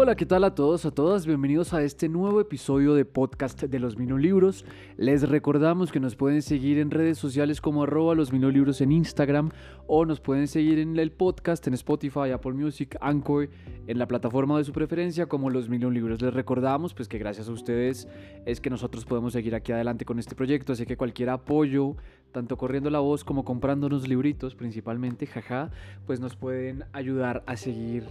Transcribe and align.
Hola, 0.00 0.14
¿qué 0.14 0.26
tal 0.26 0.44
a 0.44 0.54
todos, 0.54 0.86
a 0.86 0.92
todas? 0.92 1.26
Bienvenidos 1.26 1.74
a 1.74 1.82
este 1.82 2.08
nuevo 2.08 2.40
episodio 2.40 2.94
de 2.94 3.04
podcast 3.04 3.64
de 3.64 3.78
los 3.80 3.98
Libros. 3.98 4.64
Les 4.96 5.28
recordamos 5.28 5.90
que 5.90 5.98
nos 5.98 6.14
pueden 6.14 6.40
seguir 6.40 6.78
en 6.78 6.92
redes 6.92 7.18
sociales 7.18 7.60
como 7.60 7.82
arroba 7.82 8.14
los 8.14 8.32
Libros 8.32 8.80
en 8.80 8.92
Instagram 8.92 9.50
o 9.88 10.06
nos 10.06 10.20
pueden 10.20 10.46
seguir 10.46 10.78
en 10.78 10.96
el 11.00 11.10
podcast 11.10 11.66
en 11.66 11.74
Spotify, 11.74 12.30
Apple 12.32 12.52
Music, 12.52 12.96
Anchor, 13.00 13.50
en 13.88 13.98
la 13.98 14.06
plataforma 14.06 14.56
de 14.58 14.62
su 14.62 14.70
preferencia 14.70 15.26
como 15.26 15.50
los 15.50 15.68
Libros. 15.68 16.22
Les 16.22 16.32
recordamos 16.32 16.94
pues 16.94 17.08
que 17.08 17.18
gracias 17.18 17.48
a 17.48 17.52
ustedes 17.52 18.06
es 18.46 18.60
que 18.60 18.70
nosotros 18.70 19.04
podemos 19.04 19.32
seguir 19.32 19.56
aquí 19.56 19.72
adelante 19.72 20.04
con 20.04 20.20
este 20.20 20.36
proyecto, 20.36 20.74
así 20.74 20.86
que 20.86 20.96
cualquier 20.96 21.30
apoyo, 21.30 21.96
tanto 22.30 22.56
corriendo 22.56 22.88
la 22.88 23.00
voz 23.00 23.24
como 23.24 23.44
comprándonos 23.44 24.06
libritos 24.06 24.54
principalmente, 24.54 25.26
jaja, 25.26 25.72
pues 26.06 26.20
nos 26.20 26.36
pueden 26.36 26.84
ayudar 26.92 27.42
a 27.48 27.56
seguir 27.56 28.04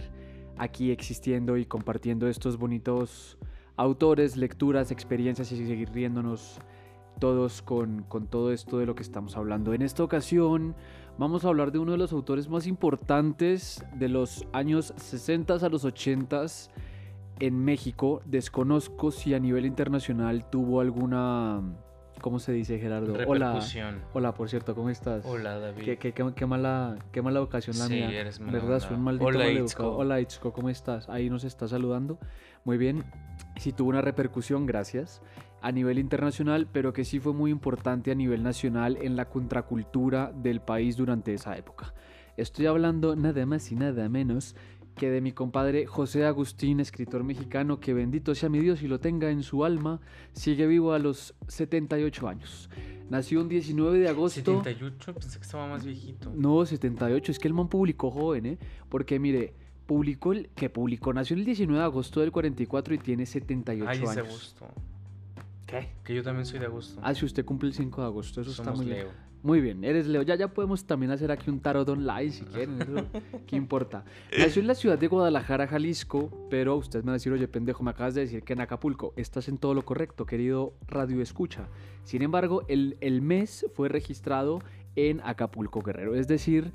aquí 0.58 0.90
existiendo 0.90 1.56
y 1.56 1.64
compartiendo 1.64 2.28
estos 2.28 2.58
bonitos 2.58 3.38
autores, 3.76 4.36
lecturas, 4.36 4.90
experiencias 4.90 5.52
y 5.52 5.66
seguir 5.66 5.90
riéndonos 5.92 6.58
todos 7.20 7.62
con, 7.62 8.04
con, 8.04 8.26
todo 8.26 8.52
esto 8.52 8.78
de 8.78 8.86
lo 8.86 8.94
que 8.94 9.02
estamos 9.02 9.36
hablando. 9.36 9.74
En 9.74 9.82
esta 9.82 10.02
ocasión 10.02 10.74
vamos 11.18 11.44
a 11.44 11.48
hablar 11.48 11.72
de 11.72 11.78
uno 11.78 11.92
de 11.92 11.98
los 11.98 12.12
autores 12.12 12.48
más 12.48 12.66
importantes 12.66 13.84
de 13.94 14.08
los 14.08 14.46
años 14.52 14.94
60 14.96 15.54
a 15.54 15.68
los 15.68 15.84
80 15.84 16.46
en 17.40 17.64
México. 17.64 18.20
Desconozco 18.24 19.10
si 19.10 19.34
a 19.34 19.40
nivel 19.40 19.66
internacional 19.66 20.48
tuvo 20.48 20.80
alguna 20.80 21.62
¿Cómo 22.20 22.38
se 22.38 22.52
dice, 22.52 22.78
Gerardo? 22.78 23.14
Hola. 23.26 23.60
Hola, 24.12 24.34
por 24.34 24.48
cierto, 24.48 24.74
¿cómo 24.74 24.90
estás? 24.90 25.24
Hola, 25.24 25.58
David. 25.58 25.84
Qué, 25.84 25.96
qué, 25.98 26.12
qué, 26.12 26.46
mala, 26.46 26.96
qué 27.12 27.22
mala 27.22 27.40
ocasión 27.40 27.78
la 27.78 27.86
sí, 27.86 27.94
mía. 27.94 28.10
eres 28.20 28.38
¿Verdad? 28.38 28.80
Soy 28.80 28.96
un 28.96 29.02
maldito 29.02 29.26
Hola, 29.26 29.50
Itzko. 29.50 29.96
Hola, 29.96 30.20
Itzko, 30.20 30.52
¿cómo 30.52 30.68
estás? 30.68 31.08
Ahí 31.08 31.30
nos 31.30 31.44
está 31.44 31.68
saludando. 31.68 32.18
Muy 32.64 32.76
bien. 32.78 33.04
Sí 33.56 33.72
tuvo 33.72 33.90
una 33.90 34.00
repercusión, 34.00 34.66
gracias, 34.66 35.22
a 35.60 35.72
nivel 35.72 35.98
internacional, 35.98 36.68
pero 36.70 36.92
que 36.92 37.04
sí 37.04 37.20
fue 37.20 37.32
muy 37.32 37.50
importante 37.50 38.10
a 38.10 38.14
nivel 38.14 38.42
nacional 38.42 38.98
en 39.00 39.16
la 39.16 39.26
contracultura 39.26 40.32
del 40.32 40.60
país 40.60 40.96
durante 40.96 41.34
esa 41.34 41.56
época. 41.56 41.94
Estoy 42.36 42.66
hablando 42.66 43.16
nada 43.16 43.44
más 43.46 43.72
y 43.72 43.74
nada 43.74 44.08
menos 44.08 44.54
que 44.98 45.08
de 45.10 45.22
mi 45.22 45.32
compadre 45.32 45.86
José 45.86 46.26
Agustín, 46.26 46.80
escritor 46.80 47.24
mexicano, 47.24 47.80
que 47.80 47.94
bendito 47.94 48.34
sea 48.34 48.50
mi 48.50 48.58
Dios 48.58 48.82
y 48.82 48.88
lo 48.88 49.00
tenga 49.00 49.30
en 49.30 49.42
su 49.42 49.64
alma, 49.64 50.00
sigue 50.34 50.66
vivo 50.66 50.92
a 50.92 50.98
los 50.98 51.34
78 51.46 52.28
años. 52.28 52.68
Nació 53.08 53.40
un 53.40 53.48
19 53.48 53.98
de 53.98 54.08
agosto. 54.08 54.58
78, 54.62 55.14
pensé 55.14 55.38
que 55.38 55.44
estaba 55.44 55.66
más 55.66 55.84
viejito. 55.86 56.30
No, 56.36 56.66
78, 56.66 57.32
es 57.32 57.38
que 57.38 57.48
el 57.48 57.54
man 57.54 57.68
publicó 57.68 58.10
joven, 58.10 58.44
¿eh? 58.44 58.58
Porque 58.90 59.18
mire, 59.18 59.54
publicó 59.86 60.34
el 60.34 60.50
que 60.50 60.68
publicó, 60.68 61.14
nació 61.14 61.34
el 61.36 61.46
19 61.46 61.78
de 61.78 61.84
agosto 61.86 62.20
del 62.20 62.30
44 62.30 62.94
y 62.94 62.98
tiene 62.98 63.24
78 63.24 63.88
Ay, 63.88 63.98
años. 63.98 64.10
es 64.10 64.14
de 64.16 64.20
agosto. 64.20 64.66
¿Qué? 65.66 65.88
Que 66.04 66.14
yo 66.14 66.22
también 66.22 66.44
soy 66.44 66.58
de 66.58 66.66
agosto. 66.66 67.00
Ah, 67.02 67.14
si 67.14 67.24
usted 67.24 67.44
cumple 67.46 67.68
el 67.68 67.74
5 67.74 68.00
de 68.02 68.06
agosto, 68.06 68.40
eso 68.42 68.52
Somos 68.52 68.72
está 68.72 68.82
muy 68.82 68.92
Leo. 68.92 69.04
bien. 69.06 69.27
Muy 69.42 69.60
bien, 69.60 69.84
eres 69.84 70.06
Leo. 70.06 70.22
Ya, 70.22 70.34
ya 70.34 70.48
podemos 70.48 70.84
también 70.84 71.12
hacer 71.12 71.30
aquí 71.30 71.50
un 71.50 71.60
tarot 71.60 71.88
online 71.88 72.30
si 72.30 72.44
quieren. 72.44 72.82
Eso, 72.82 73.06
¿Qué 73.46 73.56
importa? 73.56 74.04
Nació 74.36 74.60
en 74.60 74.66
la 74.66 74.74
ciudad 74.74 74.98
de 74.98 75.06
Guadalajara, 75.06 75.66
Jalisco, 75.66 76.30
pero 76.50 76.76
usted 76.76 77.00
me 77.00 77.06
va 77.06 77.12
a 77.12 77.14
decir, 77.14 77.32
oye, 77.32 77.46
pendejo, 77.46 77.82
me 77.82 77.90
acabas 77.90 78.14
de 78.14 78.22
decir 78.22 78.42
que 78.42 78.54
en 78.54 78.60
Acapulco. 78.60 79.12
Estás 79.16 79.48
en 79.48 79.58
todo 79.58 79.74
lo 79.74 79.84
correcto, 79.84 80.26
querido 80.26 80.74
Radio 80.86 81.22
Escucha. 81.22 81.68
Sin 82.04 82.22
embargo, 82.22 82.64
el, 82.68 82.96
el 83.00 83.22
mes 83.22 83.66
fue 83.74 83.88
registrado 83.88 84.60
en 84.96 85.20
Acapulco, 85.22 85.82
Guerrero. 85.82 86.16
Es 86.16 86.26
decir, 86.26 86.72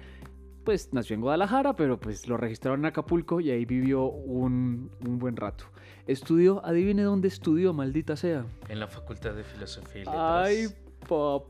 pues 0.64 0.94
nació 0.94 1.16
en 1.16 1.22
Guadalajara, 1.22 1.76
pero 1.76 2.00
pues 2.00 2.28
lo 2.28 2.38
registraron 2.38 2.82
en 2.82 2.86
Acapulco 2.86 3.42
y 3.42 3.52
ahí 3.52 3.66
vivió 3.66 4.06
un, 4.06 4.90
un 5.06 5.20
buen 5.20 5.36
rato. 5.36 5.66
Estudió, 6.08 6.66
adivine 6.66 7.04
dónde 7.04 7.28
estudió, 7.28 7.74
maldita 7.74 8.16
sea. 8.16 8.46
En 8.70 8.80
la 8.80 8.88
Facultad 8.88 9.34
de 9.34 9.44
Filosofía 9.44 10.02
y 10.02 10.06
Letras. 10.06 10.48
Ay, 10.48 10.68
papá, 11.08 11.46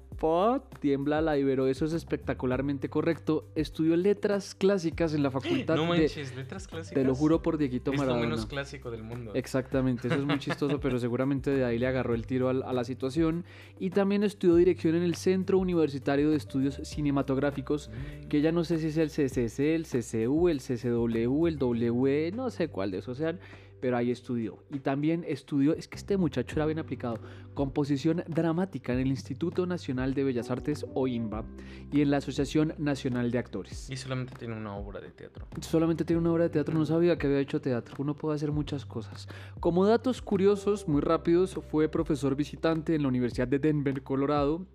tiembla 0.80 1.22
la 1.22 1.38
Ibero, 1.38 1.68
eso 1.68 1.86
es 1.86 1.94
espectacularmente 1.94 2.90
correcto. 2.90 3.48
Estudió 3.56 3.96
letras 3.96 4.56
clásicas 4.56 5.14
en 5.14 5.24
la 5.24 5.32
facultad 5.32 5.76
no 5.76 5.84
de... 5.94 6.00
manches, 6.00 6.36
letras 6.36 6.68
clásicas. 6.68 6.94
Te 6.94 7.04
lo 7.04 7.16
juro 7.16 7.42
por 7.42 7.58
Dieguito 7.58 7.92
Es 7.92 7.98
lo 7.98 8.04
Maradona. 8.04 8.30
menos 8.30 8.46
clásico 8.46 8.92
del 8.92 9.04
mundo. 9.04 9.32
Exactamente, 9.34 10.08
eso 10.08 10.18
es 10.18 10.26
muy 10.26 10.40
chistoso, 10.40 10.80
pero 10.80 11.00
seguramente 11.00 11.52
de 11.52 11.66
ahí 11.66 11.78
le 11.78 11.88
agarró 11.88 12.14
el 12.14 12.26
tiro 12.26 12.50
a, 12.50 12.54
la 12.54 12.84
situación. 12.84 13.46
Y 13.80 13.90
también 13.90 14.24
estudió 14.24 14.56
dirección 14.56 14.96
en 14.96 15.04
el 15.04 15.16
Centro 15.16 15.58
Universitario 15.58 16.30
de 16.30 16.38
Estudios 16.38 16.76
Cinematográficos, 16.84 17.90
que 18.30 18.42
ya 18.42 18.52
no 18.52 18.64
sé 18.64 18.80
si 18.80 18.88
es 18.88 18.98
el 18.98 19.10
CCC, 19.10 19.76
el 19.76 19.86
CCU, 19.86 20.50
el 20.50 20.60
CCW, 20.60 21.48
el 21.48 21.58
WE, 21.62 22.32
no 22.34 22.50
sé 22.50 22.68
cuál 22.68 22.92
de 22.92 23.00
esos 23.00 23.18
sean, 23.18 23.40
pero 23.84 23.98
ahí 23.98 24.12
estudió. 24.12 24.60
Y 24.72 24.80
también 24.80 25.26
estudió, 25.28 25.76
es 25.76 25.90
que 25.90 25.98
este 25.98 26.16
muchacho 26.16 26.56
era 26.56 26.66
bien 26.66 26.80
aplicado, 26.80 27.20
composición 27.54 28.24
dramática 28.30 28.94
en 28.94 29.00
el 29.00 29.08
Instituto 29.08 29.66
Nacional 29.66 30.14
de 30.14 30.24
Bellas 30.24 30.50
Artes, 30.50 30.86
OINBA, 30.94 31.44
y 31.92 32.00
en 32.00 32.10
la 32.10 32.16
Asociación 32.16 32.76
Nacional 32.78 33.30
de 33.30 33.40
Actores. 33.40 33.90
Y 33.90 33.98
solamente 33.98 34.36
tiene 34.40 34.56
una 34.56 34.74
obra 34.78 35.02
de 35.02 35.12
teatro. 35.12 35.46
Solamente 35.60 36.06
tiene 36.06 36.22
una 36.22 36.32
obra 36.32 36.46
de 36.46 36.52
teatro, 36.52 36.74
no 36.74 36.86
sabía 36.86 37.18
que 37.18 37.28
había 37.28 37.40
hecho 37.40 37.60
teatro. 37.60 37.96
Uno 37.98 38.16
puede 38.16 38.38
hacer 38.38 38.54
muchas 38.54 38.86
cosas. 38.86 39.28
Como 39.60 39.86
datos 39.86 40.22
curiosos, 40.22 40.88
muy 40.88 41.02
rápidos, 41.02 41.60
fue 41.70 41.90
profesor 41.90 42.38
visitante 42.38 42.96
en 42.96 43.02
la 43.02 43.10
Universidad 43.10 43.50
de 43.50 43.60
Denver, 43.60 44.02
Colorado, 44.02 44.66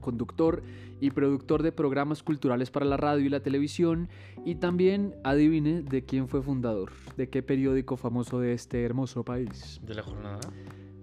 conductor 0.00 0.62
y 1.00 1.10
productor 1.10 1.62
de 1.62 1.72
programas 1.72 2.22
culturales 2.22 2.70
para 2.70 2.86
la 2.86 2.96
radio 2.96 3.26
y 3.26 3.28
la 3.28 3.40
televisión. 3.40 4.08
Y 4.44 4.56
también, 4.56 5.14
adivine, 5.24 5.82
de 5.82 6.04
quién 6.04 6.28
fue 6.28 6.42
fundador, 6.42 6.92
de 7.16 7.28
qué 7.28 7.42
periódico 7.42 7.96
famoso 7.96 8.40
de 8.40 8.52
este 8.52 8.84
hermoso 8.84 9.24
país. 9.24 9.80
¿De 9.82 9.94
la 9.94 10.02
jornada? 10.02 10.40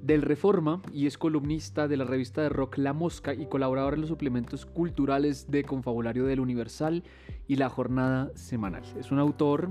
Del 0.01 0.21
Reforma 0.21 0.81
y 0.93 1.07
es 1.07 1.17
columnista 1.17 1.87
de 1.87 1.97
la 1.97 2.03
revista 2.03 2.41
de 2.43 2.49
rock 2.49 2.77
La 2.77 2.93
Mosca 2.93 3.33
y 3.33 3.47
colaborador 3.47 3.95
en 3.95 4.01
los 4.01 4.09
suplementos 4.09 4.65
culturales 4.65 5.49
de 5.49 5.63
Confabulario 5.63 6.25
del 6.25 6.39
Universal 6.39 7.03
y 7.47 7.55
La 7.55 7.69
Jornada 7.69 8.31
Semanal. 8.35 8.83
Es 8.99 9.11
un 9.11 9.17
autor 9.17 9.69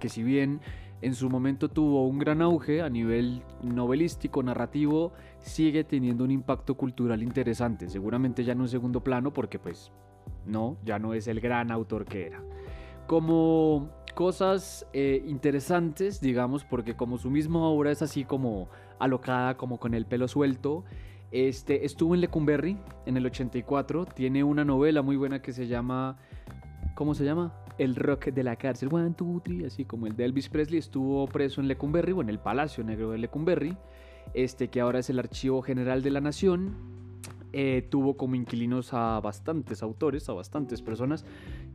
que 0.00 0.08
si 0.08 0.22
bien 0.22 0.60
en 1.00 1.14
su 1.14 1.30
momento 1.30 1.68
tuvo 1.68 2.06
un 2.06 2.18
gran 2.18 2.42
auge 2.42 2.82
a 2.82 2.88
nivel 2.88 3.42
novelístico, 3.62 4.42
narrativo, 4.42 5.12
sigue 5.38 5.84
teniendo 5.84 6.24
un 6.24 6.30
impacto 6.30 6.76
cultural 6.76 7.22
interesante. 7.22 7.88
Seguramente 7.88 8.44
ya 8.44 8.52
en 8.52 8.60
un 8.60 8.68
segundo 8.68 9.02
plano 9.02 9.32
porque 9.32 9.58
pues 9.58 9.92
no, 10.46 10.76
ya 10.84 10.98
no 10.98 11.14
es 11.14 11.28
el 11.28 11.40
gran 11.40 11.70
autor 11.70 12.04
que 12.04 12.26
era. 12.26 12.42
Como 13.06 13.90
cosas 14.14 14.86
eh, 14.92 15.22
interesantes, 15.26 16.20
digamos, 16.20 16.64
porque 16.64 16.96
como 16.96 17.18
su 17.18 17.30
misma 17.30 17.60
obra 17.60 17.92
es 17.92 18.02
así 18.02 18.24
como 18.24 18.68
alocada, 18.98 19.56
como 19.56 19.78
con 19.78 19.94
el 19.94 20.06
pelo 20.06 20.26
suelto, 20.26 20.84
este, 21.30 21.84
estuvo 21.84 22.14
en 22.14 22.22
Lecumberri 22.22 22.78
en 23.06 23.16
el 23.16 23.26
84, 23.26 24.06
tiene 24.06 24.42
una 24.42 24.64
novela 24.64 25.02
muy 25.02 25.16
buena 25.16 25.40
que 25.40 25.52
se 25.52 25.66
llama, 25.66 26.16
¿cómo 26.94 27.14
se 27.14 27.24
llama? 27.24 27.52
El 27.78 27.94
rock 27.94 28.26
de 28.26 28.42
la 28.42 28.56
cárcel, 28.56 28.88
one, 28.92 29.14
two, 29.16 29.40
three, 29.44 29.64
así 29.64 29.84
como 29.84 30.06
el 30.06 30.16
de 30.16 30.24
Elvis 30.24 30.48
Presley, 30.48 30.78
estuvo 30.78 31.26
preso 31.28 31.60
en 31.60 31.68
Lecumberri, 31.68 32.12
o 32.12 32.20
en 32.20 32.28
el 32.28 32.38
Palacio 32.38 32.82
Negro 32.84 33.12
de 33.12 33.18
Lecumberri, 33.18 33.76
este 34.34 34.68
que 34.68 34.80
ahora 34.80 34.98
es 34.98 35.10
el 35.10 35.18
Archivo 35.18 35.62
General 35.62 36.02
de 36.02 36.10
la 36.10 36.20
Nación, 36.20 36.74
eh, 37.52 37.86
tuvo 37.88 38.16
como 38.16 38.34
inquilinos 38.34 38.92
a 38.92 39.20
bastantes 39.20 39.82
autores, 39.82 40.28
a 40.28 40.34
bastantes 40.34 40.82
personas. 40.82 41.24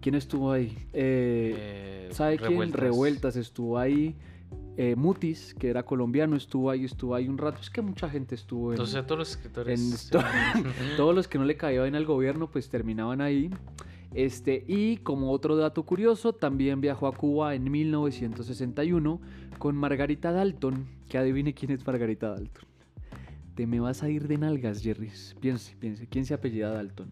¿Quién 0.02 0.16
estuvo 0.16 0.52
ahí? 0.52 0.78
Eh, 0.94 1.56
Eh, 1.58 2.10
¿Sabe 2.12 2.38
quién? 2.38 2.52
Revueltas. 2.52 2.80
Revueltas 2.82 3.36
estuvo 3.36 3.78
ahí. 3.80 4.16
Eh, 4.76 4.96
Mutis, 4.96 5.54
que 5.54 5.70
era 5.70 5.84
colombiano, 5.84 6.36
estuvo 6.36 6.70
ahí, 6.70 6.86
estuvo 6.86 7.16
ahí 7.16 7.28
un 7.28 7.38
rato. 7.38 7.60
Es 7.62 7.70
que 7.70 7.82
mucha 7.82 8.10
gente 8.10 8.36
estuvo 8.36 8.70
en, 8.70 8.74
Entonces, 8.74 8.96
a 8.96 9.06
todos 9.06 9.20
los 9.20 9.30
escritores. 9.32 9.80
en 9.80 10.18
todos 10.98 11.14
los 11.14 11.28
que 11.28 11.38
no 11.38 11.46
le 11.46 11.58
caían 11.58 11.84
bien 11.84 11.96
al 11.96 12.06
gobierno, 12.06 12.50
pues 12.50 12.70
terminaban 12.70 13.22
ahí. 13.22 13.50
Este, 14.14 14.64
y 14.68 14.98
como 14.98 15.32
otro 15.32 15.56
dato 15.56 15.84
curioso, 15.84 16.34
también 16.34 16.82
viajó 16.82 17.08
a 17.08 17.14
Cuba 17.14 17.56
en 17.56 17.72
1961 17.72 19.20
con 19.58 19.76
Margarita 19.76 20.32
Dalton. 20.32 20.88
Que 21.10 21.18
adivine 21.18 21.54
quién 21.54 21.72
es 21.72 21.86
Margarita 21.86 22.30
Dalton. 22.30 22.66
Te 23.56 23.68
me 23.68 23.80
vas 23.80 24.04
a 24.04 24.10
ir 24.10 24.28
de 24.28 24.38
nalgas, 24.38 24.82
Jerry. 24.82 25.12
Piense, 25.40 25.76
piense. 25.78 26.08
¿Quién 26.08 26.26
se 26.26 26.34
apellida 26.34 26.72
Dalton? 26.72 27.10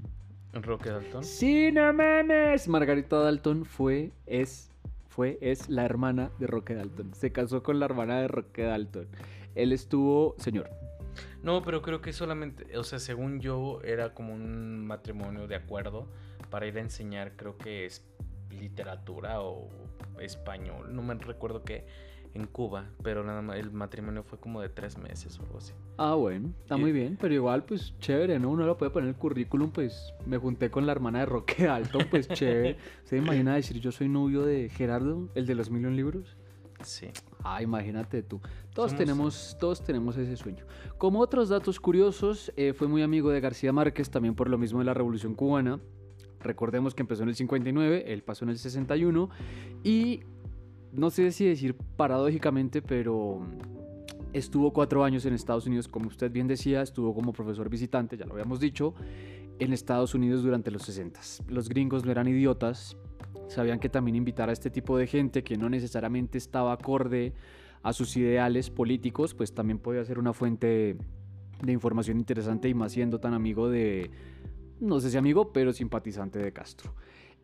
Roque 0.54 0.90
Dalton. 0.90 1.24
¡Sí, 1.24 1.72
no 1.72 1.94
mames! 1.94 2.68
Margarita 2.68 3.18
Dalton 3.18 3.64
fue, 3.64 4.12
es, 4.25 4.70
fue, 5.08 5.38
es 5.42 5.70
la 5.70 5.86
hermana 5.86 6.31
de 6.40 6.48
Roque 6.48 6.74
Dalton. 6.75 7.14
Se 7.14 7.31
casó 7.31 7.64
con 7.64 7.80
la 7.80 7.86
hermana 7.86 8.20
de 8.22 8.28
Roque 8.28 8.64
Dalton. 8.64 9.08
Él 9.56 9.72
estuvo, 9.72 10.36
señor, 10.38 10.70
No, 11.44 11.62
pero 11.62 11.81
creo 11.81 12.02
que 12.02 12.12
solamente, 12.12 12.78
o 12.78 12.84
sea, 12.84 13.00
según 13.00 13.40
yo, 13.40 13.81
era 13.84 14.14
como 14.14 14.34
un 14.34 14.86
matrimonio 14.86 15.48
de 15.48 15.56
acuerdo 15.56 16.08
para 16.51 16.68
ir 16.68 16.77
a 16.77 16.81
enseñar, 16.81 17.36
creo 17.36 17.57
que 17.57 17.86
es 17.88 18.06
literatura 18.51 19.42
o 19.42 19.69
español, 20.19 20.94
no 20.94 21.01
me 21.01 21.15
recuerdo 21.15 21.63
qué, 21.63 21.86
en 22.33 22.45
Cuba, 22.45 22.86
pero 23.03 23.24
nada 23.24 23.42
más 23.42 23.57
el 23.57 23.71
matrimonio 23.71 24.24
fue 24.24 24.39
como 24.39 24.62
de 24.62 24.69
tres 24.69 24.98
meses 24.98 25.38
o 25.39 25.44
algo 25.44 25.57
así. 25.57 25.74
Ah, 25.98 26.13
bueno, 26.15 26.53
está 26.62 26.77
muy 26.77 26.92
bien, 26.92 27.18
pero 27.19 27.33
igual, 27.33 27.63
pues 27.65 27.94
chévere, 28.00 28.39
¿no? 28.39 28.50
Uno 28.51 28.65
lo 28.65 28.77
puede 28.77 28.92
poner 28.92 29.09
en 29.09 29.15
el 29.15 29.19
currículum, 29.19 29.71
pues 29.71 30.13
me 30.25 30.38
junté 30.38 30.69
con 30.71 30.86
la 30.86 30.92
hermana 30.94 31.19
de 31.19 31.25
Roque 31.25 31.68
Alto, 31.68 32.00
pues 32.09 32.27
chévere. 32.30 32.77
¿Se 33.03 33.18
imagina 33.18 33.56
decir 33.56 33.80
yo 33.80 33.92
soy 33.92 34.07
novio 34.07 34.44
de 34.45 34.69
Gerardo, 34.69 35.30
el 35.36 35.45
de 35.45 35.56
los 35.56 35.69
Million 35.69 35.95
Libros? 35.95 36.38
Sí. 36.83 37.09
Ah, 37.44 37.62
imagínate 37.62 38.24
tú. 38.24 38.39
Todos 38.74 38.92
Somos- 38.92 38.98
tenemos, 38.98 39.57
todos 39.59 39.83
tenemos 39.83 40.18
ese 40.18 40.36
sueño. 40.38 40.65
Como 40.98 41.19
otros 41.19 41.50
datos 41.50 41.80
curiosos, 41.80 42.51
eh, 42.56 42.74
fue 42.74 42.88
muy 42.88 43.01
amigo 43.03 43.30
de 43.30 43.39
García 43.42 43.74
Márquez, 43.74 44.09
también 44.09 44.36
por 44.36 44.50
lo 44.50 44.57
mismo 44.57 44.80
de 44.80 44.86
la 44.86 44.94
Revolución 44.94 45.36
Cubana. 45.36 45.80
Recordemos 46.44 46.96
que 46.96 47.02
empezó 47.02 47.24
en 47.24 47.30
el 47.30 47.36
59, 47.36 48.06
él 48.08 48.24
pasó 48.24 48.46
en 48.46 48.52
el 48.52 48.58
61 48.58 49.30
y 49.84 50.22
no 50.92 51.10
sé 51.10 51.32
si 51.32 51.46
decir 51.46 51.76
paradójicamente, 51.96 52.82
pero 52.82 53.42
estuvo 54.34 54.72
cuatro 54.74 55.04
años 55.04 55.26
en 55.26 55.34
Estados 55.34 55.66
Unidos, 55.66 55.88
como 55.88 56.08
usted 56.08 56.32
bien 56.32 56.48
decía, 56.48 56.82
estuvo 56.82 57.14
como 57.14 57.34
profesor 57.34 57.70
visitante, 57.70 58.18
ya 58.18 58.26
lo 58.26 58.34
habíamos 58.34 58.60
dicho, 58.60 58.94
en 59.60 59.74
Estados 59.74 60.16
Unidos 60.16 60.44
durante 60.44 60.72
los 60.72 60.84
60. 60.84 61.20
Los 61.48 61.70
gringos 61.70 62.06
no 62.06 62.12
eran 62.12 62.28
idiotas, 62.28 62.98
sabían 63.48 63.80
que 63.80 63.90
también 63.90 64.16
invitar 64.16 64.50
a 64.50 64.54
este 64.54 64.70
tipo 64.70 64.98
de 64.98 65.08
gente 65.08 65.44
que 65.44 65.58
no 65.58 65.70
necesariamente 65.70 66.38
estaba 66.38 66.74
acorde 66.74 67.34
a 67.84 67.94
sus 67.94 68.16
ideales 68.18 68.70
políticos, 68.70 69.34
pues 69.34 69.54
también 69.54 69.80
podía 69.80 70.04
ser 70.06 70.20
una 70.20 70.34
fuente 70.34 70.98
de 71.64 71.72
información 71.72 72.18
interesante 72.18 72.70
y 72.70 72.74
más 72.74 72.92
siendo 72.92 73.20
tan 73.20 73.34
amigo 73.34 73.70
de, 73.70 74.10
no 74.81 75.00
sé 75.00 75.12
si 75.12 75.18
amigo, 75.18 75.54
pero 75.54 75.72
simpatizante 75.72 76.39
de 76.39 76.51
Castro. 76.51 76.94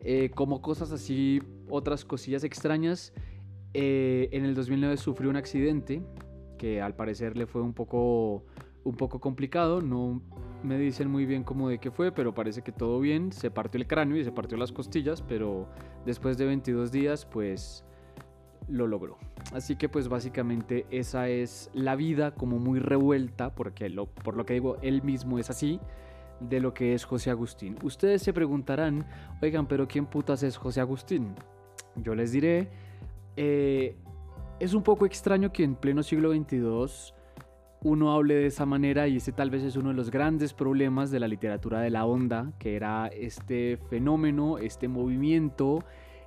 Eh, 0.00 0.30
como 0.34 0.60
cosas 0.60 0.92
así, 0.92 1.40
otras 1.70 2.04
cosillas 2.04 2.44
extrañas, 2.44 3.12
eh, 3.74 4.28
en 4.32 4.44
el 4.44 4.54
2009 4.54 4.96
sufrió 4.96 5.30
un 5.30 5.36
accidente 5.36 6.02
que 6.58 6.82
al 6.82 6.94
parecer 6.94 7.36
le 7.36 7.46
fue 7.46 7.62
un 7.62 7.72
poco, 7.72 8.44
un 8.84 8.96
poco 8.96 9.20
complicado, 9.20 9.80
no 9.80 10.20
me 10.62 10.76
dicen 10.76 11.08
muy 11.08 11.24
bien 11.24 11.44
cómo 11.44 11.68
de 11.68 11.78
qué 11.78 11.90
fue, 11.90 12.10
pero 12.10 12.34
parece 12.34 12.62
que 12.62 12.72
todo 12.72 12.98
bien, 12.98 13.32
se 13.32 13.50
partió 13.50 13.80
el 13.80 13.86
cráneo 13.86 14.16
y 14.16 14.24
se 14.24 14.32
partió 14.32 14.58
las 14.58 14.72
costillas, 14.72 15.22
pero 15.22 15.68
después 16.04 16.36
de 16.36 16.46
22 16.46 16.90
días 16.90 17.24
pues 17.24 17.84
lo 18.66 18.86
logró. 18.86 19.18
Así 19.52 19.76
que 19.76 19.88
pues 19.88 20.08
básicamente 20.08 20.86
esa 20.90 21.28
es 21.28 21.70
la 21.72 21.94
vida 21.94 22.34
como 22.34 22.58
muy 22.58 22.80
revuelta, 22.80 23.54
porque 23.54 23.88
lo, 23.88 24.06
por 24.06 24.36
lo 24.36 24.44
que 24.44 24.54
digo, 24.54 24.76
él 24.82 25.02
mismo 25.02 25.38
es 25.38 25.50
así, 25.50 25.80
de 26.40 26.60
lo 26.60 26.74
que 26.74 26.94
es 26.94 27.04
José 27.04 27.30
Agustín. 27.30 27.76
Ustedes 27.82 28.22
se 28.22 28.32
preguntarán, 28.32 29.06
oigan, 29.42 29.66
pero 29.66 29.88
¿quién 29.88 30.06
putas 30.06 30.42
es 30.42 30.56
José 30.56 30.80
Agustín? 30.80 31.34
Yo 31.96 32.14
les 32.14 32.32
diré, 32.32 32.68
eh, 33.36 33.96
es 34.60 34.74
un 34.74 34.82
poco 34.82 35.06
extraño 35.06 35.52
que 35.52 35.64
en 35.64 35.74
pleno 35.74 36.02
siglo 36.02 36.32
XXII 36.32 37.14
uno 37.82 38.12
hable 38.12 38.34
de 38.34 38.46
esa 38.46 38.66
manera 38.66 39.06
y 39.06 39.18
ese 39.18 39.32
tal 39.32 39.50
vez 39.50 39.62
es 39.62 39.76
uno 39.76 39.90
de 39.90 39.94
los 39.94 40.10
grandes 40.10 40.52
problemas 40.52 41.10
de 41.10 41.20
la 41.20 41.28
literatura 41.28 41.80
de 41.80 41.90
la 41.90 42.04
onda, 42.06 42.52
que 42.58 42.74
era 42.74 43.06
este 43.08 43.78
fenómeno, 43.88 44.58
este 44.58 44.88
movimiento 44.88 45.84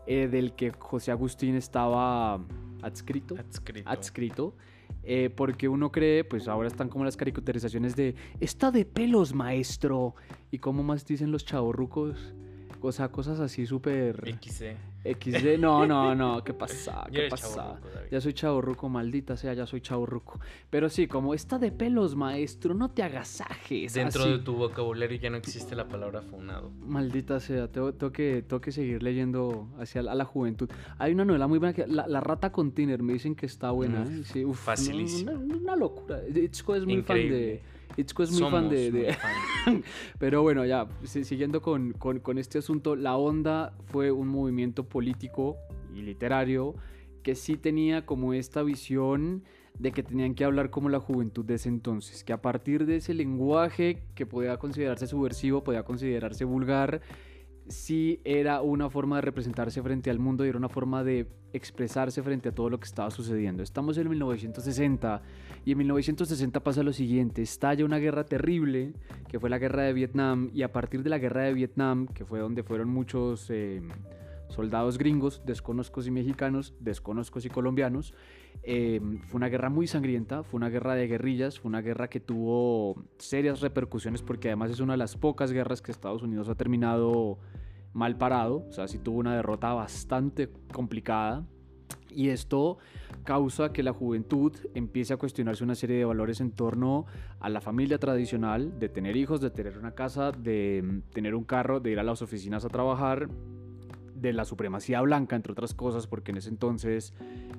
eh, 0.07 0.27
del 0.27 0.53
que 0.53 0.71
José 0.71 1.11
Agustín 1.11 1.55
estaba 1.55 2.39
adscrito. 2.81 3.35
Adscrito. 3.37 3.89
adscrito 3.89 4.55
eh, 5.03 5.29
porque 5.35 5.67
uno 5.67 5.91
cree, 5.91 6.23
pues 6.23 6.47
ahora 6.47 6.67
están 6.67 6.89
como 6.89 7.05
las 7.05 7.17
caricaturizaciones 7.17 7.95
de 7.95 8.15
está 8.39 8.71
de 8.71 8.85
pelos, 8.85 9.33
maestro. 9.33 10.15
Y 10.51 10.59
como 10.59 10.83
más 10.83 11.05
dicen 11.05 11.31
los 11.31 11.45
chavorrucos, 11.45 12.33
o 12.81 12.91
sea, 12.91 13.09
cosas 13.09 13.39
así 13.39 13.65
súper 13.65 14.23
XC. 14.41 14.75
XD. 15.03 15.57
No, 15.59 15.85
no, 15.85 16.13
no, 16.15 16.43
¿qué 16.43 16.53
pasa? 16.53 17.07
¿Qué 17.11 17.27
pasa? 17.29 17.79
Ya 18.11 18.21
soy 18.21 18.33
chavorruco, 18.33 18.89
maldita 18.89 19.35
sea, 19.37 19.53
ya 19.53 19.65
soy 19.65 19.81
chavorruco. 19.81 20.39
Pero 20.69 20.89
sí, 20.89 21.07
como 21.07 21.33
está 21.33 21.57
de 21.57 21.71
pelos, 21.71 22.15
maestro, 22.15 22.73
no 22.73 22.91
te 22.91 23.03
agasajes. 23.03 23.93
Dentro 23.93 24.23
así. 24.23 24.31
de 24.31 24.39
tu 24.39 24.55
vocabulario 24.55 25.17
ya 25.17 25.29
no 25.29 25.37
existe 25.37 25.75
la 25.75 25.87
palabra 25.87 26.21
funado. 26.21 26.71
Maldita 26.81 27.39
sea, 27.39 27.67
tengo, 27.67 27.93
tengo 27.93 28.11
que, 28.11 28.43
tengo 28.43 28.61
que 28.61 28.71
seguir 28.71 29.01
leyendo 29.01 29.69
hacia 29.79 30.03
la, 30.03 30.11
a 30.11 30.15
la 30.15 30.25
juventud. 30.25 30.69
Hay 30.97 31.13
una 31.13 31.25
novela 31.25 31.47
muy 31.47 31.59
buena 31.59 31.73
que 31.73 31.87
la, 31.87 32.07
la 32.07 32.19
rata 32.19 32.51
con 32.51 32.71
Tiner 32.71 33.01
me 33.01 33.13
dicen 33.13 33.35
que 33.35 33.45
está 33.45 33.71
buena. 33.71 34.01
Mm. 34.05 34.23
Sí, 34.23 34.45
uf, 34.45 34.57
no, 34.57 34.63
facilísimo. 34.63 35.31
Una, 35.31 35.55
una 35.55 35.75
locura. 35.75 36.21
Itzko 36.27 36.75
es 36.75 36.85
muy 36.85 37.01
fan 37.01 37.17
de. 37.17 37.61
Itzko 37.97 38.23
es 38.23 38.31
muy 38.31 38.49
fan 38.51 38.69
de. 38.69 38.91
de- 38.91 39.03
muy 39.03 39.13
fan. 39.13 39.83
Pero 40.19 40.41
bueno, 40.41 40.65
ya, 40.65 40.87
si- 41.03 41.23
siguiendo 41.23 41.61
con, 41.61 41.93
con- 41.93 42.19
con 42.19 42.37
este 42.37 42.59
asunto, 42.59 42.95
la 42.95 43.15
onda 43.17 43.73
fue 43.87 44.11
un 44.11 44.27
movimiento 44.27 44.83
político 44.87 45.57
y 45.95 46.01
literario 46.01 46.75
que 47.23 47.35
sí 47.35 47.57
tenía 47.57 48.05
como 48.05 48.33
esta 48.33 48.63
visión 48.63 49.43
de 49.77 49.91
que 49.91 50.03
tenían 50.03 50.35
que 50.35 50.43
hablar 50.43 50.69
como 50.69 50.89
la 50.89 50.99
juventud 50.99 51.45
de 51.45 51.55
ese 51.55 51.69
entonces, 51.69 52.23
que 52.23 52.33
a 52.33 52.41
partir 52.41 52.85
de 52.85 52.97
ese 52.97 53.13
lenguaje 53.13 54.03
que 54.15 54.25
podía 54.25 54.57
considerarse 54.57 55.07
subversivo, 55.07 55.63
podía 55.63 55.83
considerarse 55.83 56.43
vulgar, 56.45 57.01
sí 57.71 58.19
era 58.23 58.61
una 58.61 58.89
forma 58.89 59.17
de 59.17 59.21
representarse 59.21 59.81
frente 59.81 60.09
al 60.09 60.19
mundo 60.19 60.45
y 60.45 60.49
era 60.49 60.57
una 60.57 60.69
forma 60.69 61.03
de 61.03 61.27
expresarse 61.53 62.21
frente 62.23 62.49
a 62.49 62.51
todo 62.53 62.69
lo 62.69 62.79
que 62.79 62.85
estaba 62.85 63.11
sucediendo. 63.11 63.63
Estamos 63.63 63.97
en 63.97 64.09
1960 64.09 65.21
y 65.65 65.71
en 65.71 65.77
1960 65.79 66.59
pasa 66.61 66.83
lo 66.83 66.93
siguiente, 66.93 67.41
estalla 67.41 67.85
una 67.85 67.97
guerra 67.97 68.25
terrible, 68.25 68.93
que 69.27 69.39
fue 69.39 69.49
la 69.49 69.57
guerra 69.57 69.83
de 69.83 69.93
Vietnam, 69.93 70.49
y 70.53 70.63
a 70.63 70.71
partir 70.71 71.03
de 71.03 71.09
la 71.09 71.17
guerra 71.17 71.43
de 71.43 71.53
Vietnam, 71.53 72.07
que 72.07 72.25
fue 72.25 72.39
donde 72.39 72.63
fueron 72.63 72.89
muchos 72.89 73.49
eh, 73.49 73.81
soldados 74.49 74.97
gringos, 74.97 75.41
desconozcos 75.45 76.07
y 76.07 76.11
mexicanos, 76.11 76.73
desconozcos 76.79 77.45
y 77.45 77.49
colombianos, 77.49 78.13
eh, 78.63 79.01
fue 79.27 79.37
una 79.37 79.49
guerra 79.49 79.69
muy 79.69 79.87
sangrienta, 79.87 80.43
fue 80.43 80.57
una 80.57 80.69
guerra 80.69 80.95
de 80.95 81.07
guerrillas, 81.07 81.59
fue 81.59 81.69
una 81.69 81.81
guerra 81.81 82.09
que 82.09 82.19
tuvo 82.19 82.95
serias 83.17 83.61
repercusiones 83.61 84.21
porque 84.21 84.49
además 84.49 84.71
es 84.71 84.79
una 84.79 84.93
de 84.93 84.97
las 84.97 85.17
pocas 85.17 85.51
guerras 85.51 85.81
que 85.81 85.91
Estados 85.91 86.21
Unidos 86.21 86.49
ha 86.49 86.55
terminado 86.55 87.39
mal 87.93 88.17
parado, 88.17 88.65
o 88.67 88.71
sea, 88.71 88.87
sí 88.87 88.99
tuvo 88.99 89.19
una 89.19 89.35
derrota 89.35 89.73
bastante 89.73 90.49
complicada. 90.71 91.45
Y 92.09 92.29
esto 92.29 92.77
causa 93.23 93.71
que 93.71 93.83
la 93.83 93.93
juventud 93.93 94.53
empiece 94.73 95.13
a 95.13 95.17
cuestionarse 95.17 95.63
una 95.63 95.75
serie 95.75 95.97
de 95.97 96.05
valores 96.05 96.41
en 96.41 96.51
torno 96.51 97.05
a 97.39 97.49
la 97.49 97.61
familia 97.61 97.99
tradicional, 97.99 98.79
de 98.79 98.89
tener 98.89 99.15
hijos, 99.15 99.39
de 99.39 99.49
tener 99.49 99.77
una 99.77 99.91
casa, 99.91 100.31
de 100.31 100.83
mm, 100.83 101.11
tener 101.13 101.35
un 101.35 101.45
carro, 101.45 101.79
de 101.79 101.91
ir 101.91 101.99
a 101.99 102.03
las 102.03 102.21
oficinas 102.21 102.65
a 102.65 102.69
trabajar, 102.69 103.29
de 104.21 104.33
la 104.33 104.45
supremacía 104.45 105.01
blanca, 105.01 105.35
entre 105.35 105.51
otras 105.51 105.73
cosas, 105.73 106.05
porque 106.05 106.31
en 106.31 106.37
ese 106.37 106.49
entonces 106.49 107.13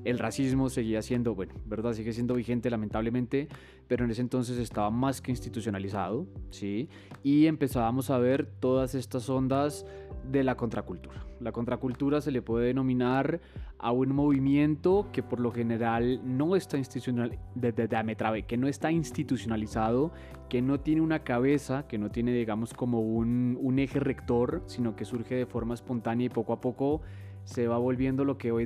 el 0.05 0.19
racismo 0.19 0.69
seguía 0.69 1.02
siendo, 1.02 1.34
bueno, 1.34 1.55
verdad, 1.67 1.93
sigue 1.93 2.12
siendo 2.12 2.34
vigente 2.34 2.70
lamentablemente, 2.70 3.49
pero 3.93 4.06
en 4.06 4.11
ese 4.11 4.23
entonces 4.23 4.56
estaba 4.56 4.89
más 4.91 5.21
que 5.21 5.31
institucionalizado, 5.33 6.27
¿sí? 6.49 6.89
Y 7.23 7.44
empezábamos 7.44 8.09
a 8.09 8.17
ver 8.17 8.47
todas 8.47 8.94
estas 8.94 9.29
ondas 9.29 9.85
de 10.31 10.43
la 10.44 10.56
contracultura. 10.56 11.27
La 11.41 11.53
contracultura 11.53 12.23
se 12.23 12.31
le 12.31 12.41
puede 12.41 12.69
denominar 12.69 13.43
a 13.79 13.93
un 13.93 14.15
movimiento 14.15 15.08
que 15.13 15.22
por 15.22 15.41
lo 15.41 15.51
general 15.53 16.22
no 16.25 16.56
está 16.56 16.79
institucional, 16.79 17.39
de, 17.55 17.72
de- 17.72 17.87
de- 17.87 18.03
me 18.03 18.17
trabé, 18.17 18.44
que 18.44 18.56
no 18.56 18.67
está 18.67 18.91
institucionalizado, 18.91 20.11
que 20.49 20.63
no 20.63 20.81
tiene 20.81 21.03
una 21.03 21.19
cabeza, 21.22 21.87
que 21.87 21.99
no 21.99 22.11
tiene 22.11 22.32
digamos 22.32 22.72
como 22.72 23.03
un, 23.03 23.58
eje 23.79 24.01
rector, 24.01 24.63
sino 24.65 24.96
que 24.96 25.05
surge 25.05 25.34
de 25.34 25.44
forma 25.44 25.75
espontánea 25.75 26.25
y 26.29 26.31
poco 26.31 26.55
a 26.55 26.63
poco 26.63 27.03
se 27.44 27.69
va 27.69 27.77
volviendo 27.77 28.25
lo 28.25 28.39
que 28.39 28.53
hoy 28.53 28.65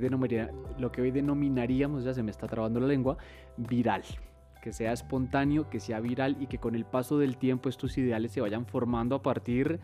denominaríamos, 1.11 2.05
ya 2.05 2.15
se 2.15 2.23
me 2.23 2.31
está 2.31 2.47
trabando 2.47 2.79
la 2.79 2.87
lengua, 2.87 3.17
viral. 3.57 4.05
Que 4.67 4.73
sea 4.73 4.93
espontáneo, 4.93 5.71
que 5.71 5.79
sea 5.79 6.01
viral 6.01 6.39
y 6.41 6.49
que 6.49 6.59
con 6.59 6.75
el 6.75 6.85
paso 6.85 7.19
del 7.19 7.37
tiempo 7.37 7.69
estos 7.69 7.97
ideales 7.99 8.33
se 8.33 8.41
vayan 8.41 8.67
formando 8.67 9.15
a 9.15 9.23
partir 9.23 9.79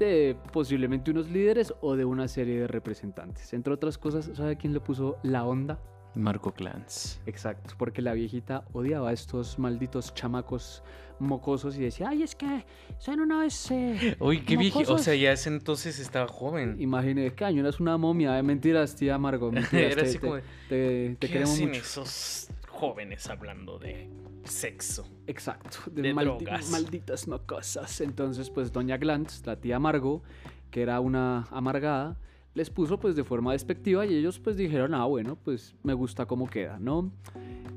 de 0.00 0.36
posiblemente 0.52 1.12
unos 1.12 1.30
líderes 1.30 1.72
o 1.80 1.94
de 1.94 2.04
una 2.04 2.26
serie 2.26 2.58
de 2.58 2.66
representantes. 2.66 3.52
Entre 3.52 3.72
otras 3.72 3.98
cosas, 3.98 4.28
¿sabe 4.34 4.56
quién 4.56 4.72
le 4.72 4.80
puso 4.80 5.16
la 5.22 5.44
onda? 5.44 5.78
Marco 6.16 6.52
Clans. 6.52 7.20
Exacto, 7.26 7.74
porque 7.78 8.02
la 8.02 8.14
viejita 8.14 8.64
odiaba 8.72 9.10
a 9.10 9.12
estos 9.12 9.60
malditos 9.60 10.12
chamacos 10.12 10.82
mocosos 11.20 11.76
y 11.76 11.82
decía, 11.82 12.08
ay, 12.08 12.24
es 12.24 12.34
que 12.34 12.64
son 12.98 13.20
unos... 13.20 13.70
Eh, 13.70 14.16
Uy, 14.18 14.40
qué 14.40 14.56
viejo. 14.56 14.80
O 14.80 14.82
mocosos". 14.82 15.02
sea, 15.02 15.14
ya 15.14 15.30
ese 15.30 15.50
entonces 15.50 16.00
estaba 16.00 16.26
joven. 16.26 16.74
Imagínate, 16.80 17.32
que 17.32 17.44
año 17.44 17.60
eras 17.60 17.78
una 17.78 17.96
momia, 17.96 18.32
de 18.32 18.42
mentiras, 18.42 18.96
tía 18.96 19.18
Margo, 19.18 19.52
mentiras, 19.52 19.92
Era 19.92 20.02
te, 20.02 20.08
así 20.08 20.18
te- 20.18 20.20
como 20.26 20.34
te- 20.36 20.42
te 20.68 21.16
¿Qué 21.20 21.28
queremos 21.32 21.60
mucho. 21.60 21.80
esos 21.80 22.48
jóvenes 22.76 23.28
hablando 23.28 23.78
de 23.78 24.08
sexo? 24.44 25.04
Exacto, 25.26 25.78
de, 25.90 26.02
de 26.02 26.14
maldi- 26.14 26.38
drogas. 26.38 26.70
malditas 26.70 27.26
mocosas. 27.28 28.00
Entonces, 28.00 28.50
pues 28.50 28.72
doña 28.72 28.96
Glantz, 28.96 29.44
la 29.46 29.56
tía 29.56 29.78
Margo, 29.78 30.22
que 30.70 30.82
era 30.82 31.00
una 31.00 31.44
amargada, 31.50 32.16
les 32.54 32.70
puso 32.70 32.98
pues 32.98 33.16
de 33.16 33.24
forma 33.24 33.52
despectiva 33.52 34.06
y 34.06 34.14
ellos 34.14 34.38
pues 34.38 34.56
dijeron, 34.56 34.94
ah, 34.94 35.04
bueno, 35.04 35.36
pues 35.36 35.74
me 35.82 35.94
gusta 35.94 36.26
cómo 36.26 36.48
queda, 36.48 36.78
¿no? 36.78 37.10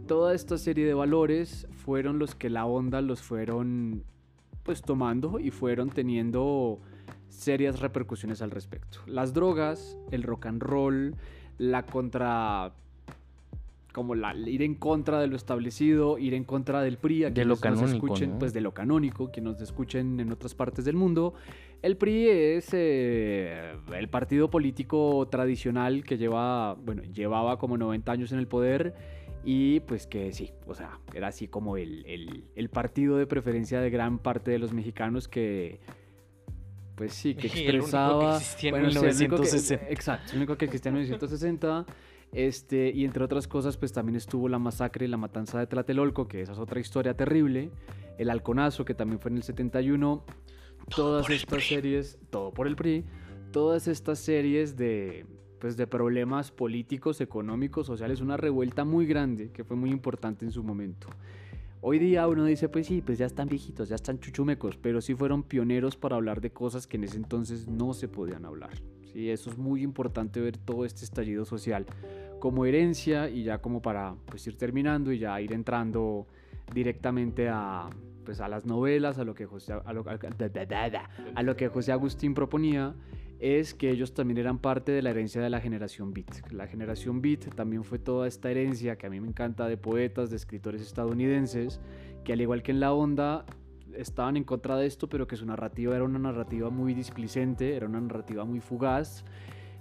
Toda 0.07 0.33
esta 0.33 0.57
serie 0.57 0.85
de 0.85 0.93
valores 0.93 1.67
fueron 1.83 2.17
los 2.19 2.33
que 2.35 2.49
la 2.49 2.65
onda 2.65 3.01
los 3.01 3.21
fueron 3.21 4.03
pues 4.63 4.81
tomando 4.81 5.39
y 5.39 5.51
fueron 5.51 5.89
teniendo 5.89 6.79
serias 7.29 7.79
repercusiones 7.79 8.41
al 8.41 8.51
respecto. 8.51 8.99
Las 9.05 9.33
drogas, 9.33 9.97
el 10.11 10.23
rock 10.23 10.45
and 10.47 10.61
roll, 10.61 11.15
la 11.57 11.85
contra 11.85 12.73
como 13.93 14.13
la, 14.15 14.35
ir 14.35 14.61
en 14.61 14.75
contra 14.75 15.19
de 15.19 15.27
lo 15.27 15.35
establecido, 15.35 16.17
ir 16.19 16.33
en 16.35 16.43
contra 16.43 16.81
del 16.81 16.97
PRI, 16.97 17.23
a 17.25 17.29
De 17.31 17.43
lo 17.43 17.57
canónico, 17.57 18.05
escuchen, 18.07 18.31
¿no? 18.33 18.39
pues 18.39 18.53
de 18.53 18.61
lo 18.61 18.73
canónico, 18.73 19.31
que 19.31 19.41
nos 19.41 19.59
escuchen 19.61 20.19
en 20.19 20.31
otras 20.31 20.53
partes 20.53 20.85
del 20.85 20.95
mundo. 20.95 21.33
El 21.81 21.97
PRI 21.97 22.29
es 22.29 22.69
eh, 22.73 23.73
el 23.95 24.09
partido 24.09 24.49
político 24.49 25.27
tradicional 25.31 26.03
que 26.03 26.17
lleva, 26.17 26.75
bueno, 26.75 27.01
llevaba 27.03 27.57
como 27.57 27.77
90 27.77 28.11
años 28.11 28.31
en 28.31 28.39
el 28.39 28.47
poder 28.47 28.93
y 29.43 29.79
pues 29.81 30.05
que 30.05 30.33
sí, 30.33 30.51
o 30.67 30.75
sea, 30.75 30.99
era 31.13 31.27
así 31.29 31.47
como 31.47 31.77
el, 31.77 32.05
el- 32.05 32.43
el 32.55 32.69
partido 32.69 33.17
de 33.17 33.25
preferencia 33.25 33.79
de 33.81 33.89
gran 33.89 34.19
parte 34.19 34.51
de 34.51 34.59
los 34.59 34.73
mexicanos 34.73 35.27
que, 35.27 35.79
pues 36.95 37.13
sí, 37.13 37.33
que 37.35 37.47
Y 37.47 37.51
el 37.51 37.57
único 37.57 37.71
que 37.71 37.77
expresaba... 37.77 38.35
existía 38.37 38.69
en 38.71 38.75
sí, 38.75 38.81
el 38.81 38.97
único 38.97 39.35
que- 39.37 39.41
1960. 39.43 39.89
exacto, 39.89 40.31
el 40.31 40.37
único 40.37 40.57
que 40.57 40.65
existía 40.65 40.89
en 40.89 40.95
1960. 40.95 41.85
Este, 42.31 42.91
y 42.91 43.05
entre 43.05 43.23
otras 43.23 43.47
cosas, 43.47 43.77
pues 43.77 43.91
también 43.91 44.15
estuvo 44.15 44.47
la 44.49 44.59
masacre 44.59 45.05
y 45.05 45.07
la 45.07 45.17
matanza 45.17 45.59
de 45.59 45.67
Tlatelolco, 45.67 46.27
que 46.27 46.41
esa 46.41 46.53
es 46.53 46.59
otra 46.59 46.79
historia 46.79 47.15
terrible. 47.15 47.71
El 48.17 48.29
Halconazo, 48.29 48.85
que 48.85 48.93
también 48.93 49.19
fue 49.19 49.31
en 49.31 49.37
el 49.37 49.43
71. 49.43 50.23
Todas 50.95 51.29
estas 51.29 51.67
series, 51.67 52.19
todo 52.29 52.51
por 52.51 52.67
el 52.67 52.75
PRI, 52.75 53.05
todas 53.51 53.87
estas 53.87 54.19
series 54.19 54.77
de, 54.77 55.25
pues, 55.59 55.77
de 55.77 55.87
problemas 55.87 56.51
políticos, 56.51 57.21
económicos, 57.21 57.87
sociales, 57.87 58.21
una 58.21 58.37
revuelta 58.37 58.85
muy 58.85 59.05
grande 59.05 59.51
que 59.51 59.63
fue 59.63 59.75
muy 59.75 59.91
importante 59.91 60.45
en 60.45 60.51
su 60.51 60.63
momento. 60.63 61.07
Hoy 61.81 61.97
día 61.97 62.27
uno 62.27 62.43
dice, 62.43 62.67
pues 62.67 62.87
sí, 62.87 63.01
pues 63.01 63.17
ya 63.17 63.25
están 63.25 63.47
viejitos, 63.47 63.87
ya 63.87 63.95
están 63.95 64.19
chuchumecos, 64.19 64.77
pero 64.77 64.99
sí 64.99 65.15
fueron 65.15 65.43
pioneros 65.43 65.95
para 65.95 66.17
hablar 66.17 66.41
de 66.41 66.51
cosas 66.51 66.87
que 66.87 66.97
en 66.97 67.05
ese 67.05 67.17
entonces 67.17 67.67
no 67.67 67.93
se 67.93 68.09
podían 68.09 68.45
hablar. 68.45 68.71
Sí, 69.11 69.29
eso 69.29 69.49
es 69.49 69.57
muy 69.57 69.81
importante 69.81 70.39
ver 70.39 70.57
todo 70.57 70.85
este 70.85 71.03
estallido 71.03 71.45
social 71.45 71.85
como 72.39 72.65
herencia 72.65 73.29
y 73.29 73.43
ya 73.43 73.59
como 73.59 73.81
para 73.81 74.15
pues 74.25 74.45
ir 74.47 74.57
terminando 74.57 75.11
y 75.11 75.19
ya 75.19 75.39
ir 75.41 75.53
entrando 75.53 76.27
directamente 76.73 77.49
a 77.49 77.89
pues 78.23 78.41
a 78.41 78.47
las 78.47 78.65
novelas, 78.65 79.17
a 79.17 79.23
lo 79.23 79.33
que 79.33 79.47
a 79.83 81.43
lo 81.43 81.55
que 81.55 81.67
José 81.67 81.91
Agustín 81.91 82.35
proponía 82.35 82.93
es 83.39 83.73
que 83.73 83.89
ellos 83.89 84.13
también 84.13 84.37
eran 84.37 84.59
parte 84.59 84.91
de 84.91 85.01
la 85.01 85.09
herencia 85.11 85.41
de 85.41 85.49
la 85.49 85.61
generación 85.61 86.13
Beat. 86.13 86.51
La 86.51 86.67
generación 86.67 87.21
Beat 87.21 87.55
también 87.55 87.83
fue 87.83 87.97
toda 87.97 88.27
esta 88.27 88.51
herencia 88.51 88.97
que 88.97 89.07
a 89.07 89.09
mí 89.09 89.19
me 89.19 89.29
encanta 89.29 89.67
de 89.67 89.77
poetas, 89.77 90.29
de 90.29 90.35
escritores 90.35 90.81
estadounidenses, 90.81 91.79
que 92.23 92.33
al 92.33 92.41
igual 92.41 92.61
que 92.61 92.71
en 92.71 92.81
la 92.81 92.93
onda 92.93 93.45
estaban 94.01 94.37
en 94.37 94.43
contra 94.43 94.77
de 94.77 94.85
esto, 94.85 95.07
pero 95.07 95.27
que 95.27 95.35
su 95.35 95.45
narrativa 95.45 95.95
era 95.95 96.03
una 96.03 96.19
narrativa 96.19 96.69
muy 96.69 96.93
displicente, 96.93 97.75
era 97.75 97.87
una 97.87 98.01
narrativa 98.01 98.45
muy 98.45 98.59
fugaz. 98.59 99.23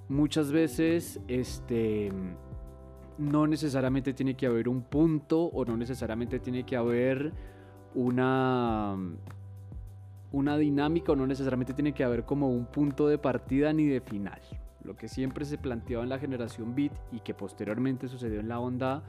Muchas 0.08 0.52
veces, 0.52 1.20
este, 1.28 2.10
no 3.18 3.46
necesariamente 3.46 4.14
tiene 4.14 4.36
que 4.36 4.46
haber 4.46 4.68
un 4.68 4.82
punto 4.82 5.42
o 5.42 5.64
no 5.64 5.76
necesariamente 5.76 6.38
tiene 6.38 6.64
que 6.64 6.76
haber 6.76 7.32
una 7.94 8.96
una 10.30 10.58
dinámica 10.58 11.12
o 11.12 11.16
no 11.16 11.26
necesariamente 11.26 11.72
tiene 11.72 11.92
que 11.92 12.04
haber 12.04 12.24
como 12.24 12.50
un 12.50 12.66
punto 12.66 13.08
de 13.08 13.18
partida 13.18 13.72
ni 13.72 13.86
de 13.86 14.00
final. 14.00 14.40
Lo 14.84 14.96
que 14.96 15.08
siempre 15.08 15.44
se 15.44 15.58
planteaba 15.58 16.04
en 16.04 16.10
la 16.10 16.18
generación 16.18 16.74
Beat 16.74 16.92
y 17.12 17.20
que 17.20 17.34
posteriormente 17.34 18.08
sucedió 18.08 18.40
en 18.40 18.48
la 18.48 18.60
onda 18.60 19.02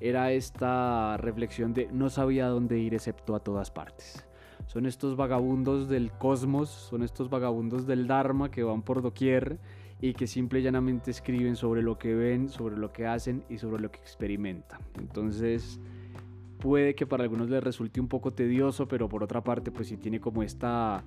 era 0.00 0.32
esta 0.32 1.16
reflexión 1.16 1.72
de 1.72 1.88
no 1.92 2.10
sabía 2.10 2.48
dónde 2.48 2.78
ir 2.78 2.94
excepto 2.94 3.34
a 3.34 3.40
todas 3.40 3.70
partes. 3.70 4.26
Son 4.66 4.86
estos 4.86 5.16
vagabundos 5.16 5.88
del 5.88 6.10
cosmos, 6.12 6.68
son 6.68 7.02
estos 7.02 7.30
vagabundos 7.30 7.86
del 7.86 8.06
Dharma 8.06 8.50
que 8.50 8.62
van 8.62 8.82
por 8.82 9.02
doquier 9.02 9.58
y 10.00 10.14
que 10.14 10.26
simple 10.26 10.60
y 10.60 10.62
llanamente 10.62 11.10
escriben 11.10 11.56
sobre 11.56 11.82
lo 11.82 11.98
que 11.98 12.14
ven, 12.14 12.48
sobre 12.48 12.76
lo 12.76 12.92
que 12.92 13.06
hacen 13.06 13.44
y 13.48 13.58
sobre 13.58 13.82
lo 13.82 13.90
que 13.90 13.98
experimentan. 13.98 14.80
Entonces, 14.98 15.80
puede 16.58 16.94
que 16.94 17.06
para 17.06 17.22
algunos 17.22 17.48
les 17.48 17.62
resulte 17.62 18.00
un 18.00 18.08
poco 18.08 18.32
tedioso, 18.32 18.88
pero 18.88 19.08
por 19.08 19.22
otra 19.22 19.42
parte, 19.42 19.70
pues 19.70 19.88
sí 19.88 19.96
tiene 19.96 20.20
como 20.20 20.42
esta 20.42 21.04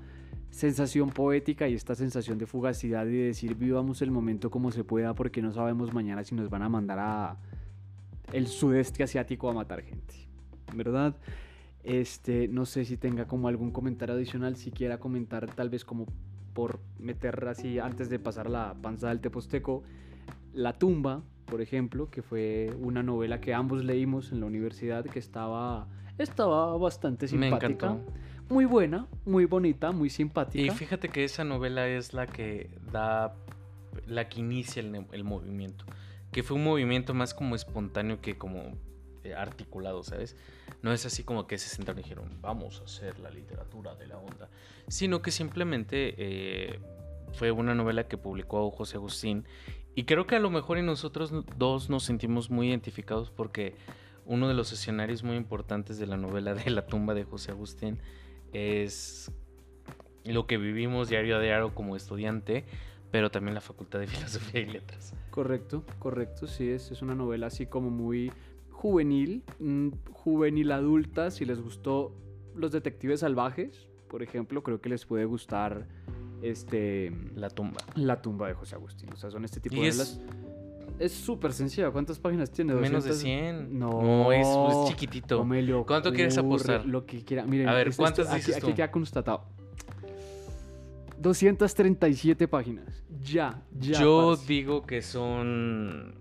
sensación 0.50 1.10
poética 1.10 1.68
y 1.68 1.76
esta 1.76 1.96
sensación 1.96 2.38
de 2.38 2.48
fugacidad 2.48 3.06
y 3.06 3.12
de 3.12 3.24
decir 3.26 3.56
vivamos 3.56 4.02
el 4.02 4.10
momento 4.10 4.50
como 4.50 4.72
se 4.72 4.84
pueda 4.84 5.14
porque 5.14 5.44
no 5.44 5.52
sabemos 5.52 5.94
mañana 5.94 6.24
si 6.24 6.34
nos 6.34 6.50
van 6.50 6.64
a 6.64 6.70
mandar 6.70 6.98
a 7.00 7.38
el 8.34 8.48
sudeste 8.48 9.04
asiático 9.04 9.50
a 9.50 9.54
matar 9.54 9.82
gente, 9.82 10.16
¿verdad? 10.76 11.16
Este, 11.84 12.48
no 12.48 12.66
sé 12.66 12.86
si 12.86 12.98
tenga 12.98 13.26
como 13.26 13.48
algún 13.48 13.72
comentario 13.72 14.16
adicional, 14.16 14.56
si 14.58 14.72
quiera 14.72 15.00
comentar 15.00 15.54
tal 15.54 15.70
vez 15.70 15.86
como 15.86 16.06
por 16.54 16.80
meter 16.98 17.48
así 17.48 17.80
antes 17.80 18.10
de 18.10 18.20
pasar 18.20 18.48
a 18.48 18.50
la 18.50 18.76
panza 18.82 19.10
del 19.10 19.22
teposteco, 19.22 19.84
La 20.54 20.74
tumba, 20.74 21.22
por 21.46 21.62
ejemplo, 21.62 22.10
que 22.10 22.22
fue 22.22 22.76
una 22.82 23.04
novela 23.04 23.40
que 23.40 23.54
ambos 23.54 23.84
leímos 23.84 24.32
en 24.32 24.40
la 24.40 24.48
universidad 24.48 25.06
que 25.06 25.20
estaba 25.20 25.88
estaba 26.18 26.76
bastante 26.78 27.26
Me 27.28 27.50
simpática. 27.50 27.68
encantó. 27.68 28.12
Muy 28.50 28.66
buena, 28.66 29.08
muy 29.26 29.46
bonita, 29.46 29.92
muy 29.92 30.10
simpática. 30.10 30.62
Y 30.62 30.70
fíjate 30.72 31.08
que 31.10 31.24
esa 31.24 31.44
novela 31.44 31.88
es 31.88 32.14
la 32.14 32.26
que 32.26 32.70
da, 32.92 33.36
la 34.08 34.28
que 34.28 34.40
inicia 34.40 34.82
el, 34.82 35.06
el 35.12 35.24
movimiento. 35.24 35.86
Que 36.32 36.44
fue 36.44 36.58
un 36.58 36.64
movimiento 36.64 37.14
más 37.14 37.34
como 37.34 37.56
espontáneo 37.56 38.22
que 38.22 38.38
como 38.38 38.74
articulado, 39.36 40.04
¿sabes? 40.04 40.36
No 40.82 40.92
es 40.94 41.06
así 41.06 41.24
como 41.24 41.48
que 41.48 41.58
se 41.58 41.70
sentaron 41.70 42.00
y 42.00 42.04
dijeron, 42.04 42.30
vamos 42.42 42.82
a 42.82 42.86
hacer 42.86 43.20
la 43.20 43.30
literatura 43.30 43.96
de 43.96 44.08
la 44.08 44.18
onda. 44.18 44.50
Sino 44.88 45.22
que 45.22 45.32
simplemente 45.32 46.16
eh, 46.18 46.80
fue 47.34 47.52
una 47.52 47.76
novela 47.76 48.08
que 48.08 48.18
publicó 48.18 48.72
José 48.72 48.98
Agustín. 48.98 49.46
Y 49.96 50.06
creo 50.06 50.28
que 50.28 50.36
a 50.36 50.40
lo 50.40 50.50
mejor 50.50 50.78
y 50.78 50.84
nosotros 50.84 51.32
dos 51.58 51.90
nos 51.90 52.04
sentimos 52.04 52.50
muy 52.50 52.70
identificados 52.70 53.32
porque 53.32 53.76
uno 54.26 54.48
de 54.48 54.54
los 54.54 54.72
escenarios 54.72 55.24
muy 55.24 55.36
importantes 55.36 55.98
de 55.98 56.08
la 56.08 56.16
novela 56.16 56.54
de 56.54 56.70
La 56.70 56.86
tumba 56.86 57.14
de 57.14 57.24
José 57.24 57.52
Agustín 57.52 58.00
es 58.54 59.32
lo 60.24 60.46
que 60.46 60.58
vivimos 60.58 61.10
diario 61.10 61.38
a 61.38 61.40
diario 61.40 61.74
como 61.74 61.96
estudiante, 61.96 62.66
pero 63.12 63.32
también 63.32 63.56
la 63.56 63.62
Facultad 63.62 64.00
de 64.00 64.08
Filosofía 64.08 64.62
y 64.62 64.66
Letras. 64.66 65.14
Correcto, 65.32 65.84
correcto, 65.98 66.48
sí, 66.48 66.70
es, 66.70 66.92
es 66.92 67.02
una 67.02 67.16
novela 67.16 67.48
así 67.48 67.66
como 67.66 67.90
muy 67.90 68.32
juvenil, 68.80 69.44
mm, 69.60 69.90
juvenil 70.14 70.72
adulta, 70.72 71.32
si 71.32 71.44
les 71.44 71.62
gustó 71.62 72.14
Los 72.56 72.72
Detectives 72.72 73.20
Salvajes, 73.20 73.90
por 74.08 74.24
ejemplo, 74.24 74.64
creo 74.64 74.80
que 74.80 74.88
les 74.88 75.06
puede 75.06 75.26
gustar 75.26 75.86
este 76.42 77.12
La 77.36 77.50
tumba. 77.50 77.82
La 77.96 78.22
tumba 78.22 78.48
de 78.48 78.54
José 78.54 78.76
Agustín, 78.76 79.10
o 79.12 79.18
sea, 79.18 79.30
son 79.30 79.44
este 79.44 79.60
tipo 79.60 79.76
Y 79.76 79.82
de 79.82 79.88
es-. 79.90 80.22
Es 80.98 81.12
súper 81.12 81.52
sencilla, 81.52 81.92
¿cuántas 81.92 82.20
páginas 82.20 82.52
tiene? 82.52 82.74
Menos 82.74 83.04
de 83.04 83.12
200? 83.12 83.68
100. 83.68 83.80
No, 83.80 84.32
es, 84.32 84.48
es 84.48 84.90
chiquitito. 84.90 85.44
No 85.46 85.86
¿Cuánto 85.86 86.14
quieres 86.14 86.38
apostar? 86.38 86.86
Lo 86.86 87.06
que 87.06 87.24
quiera. 87.24 87.46
Miren, 87.46 87.68
A 87.70 87.74
ver, 87.74 87.90
esto- 87.90 88.02
¿cuántas 88.02 88.28
aquí, 88.28 88.38
dices 88.38 88.58
aquí 88.58 88.68
tú? 88.68 88.76
queda 88.76 88.92
constatado. 88.92 89.44
237 91.20 92.48
páginas. 92.48 93.04
Ya, 93.22 93.62
ya. 93.78 94.00
Yo 94.00 94.30
parce. 94.32 94.48
digo 94.48 94.86
que 94.86 95.02
son. 95.02 96.14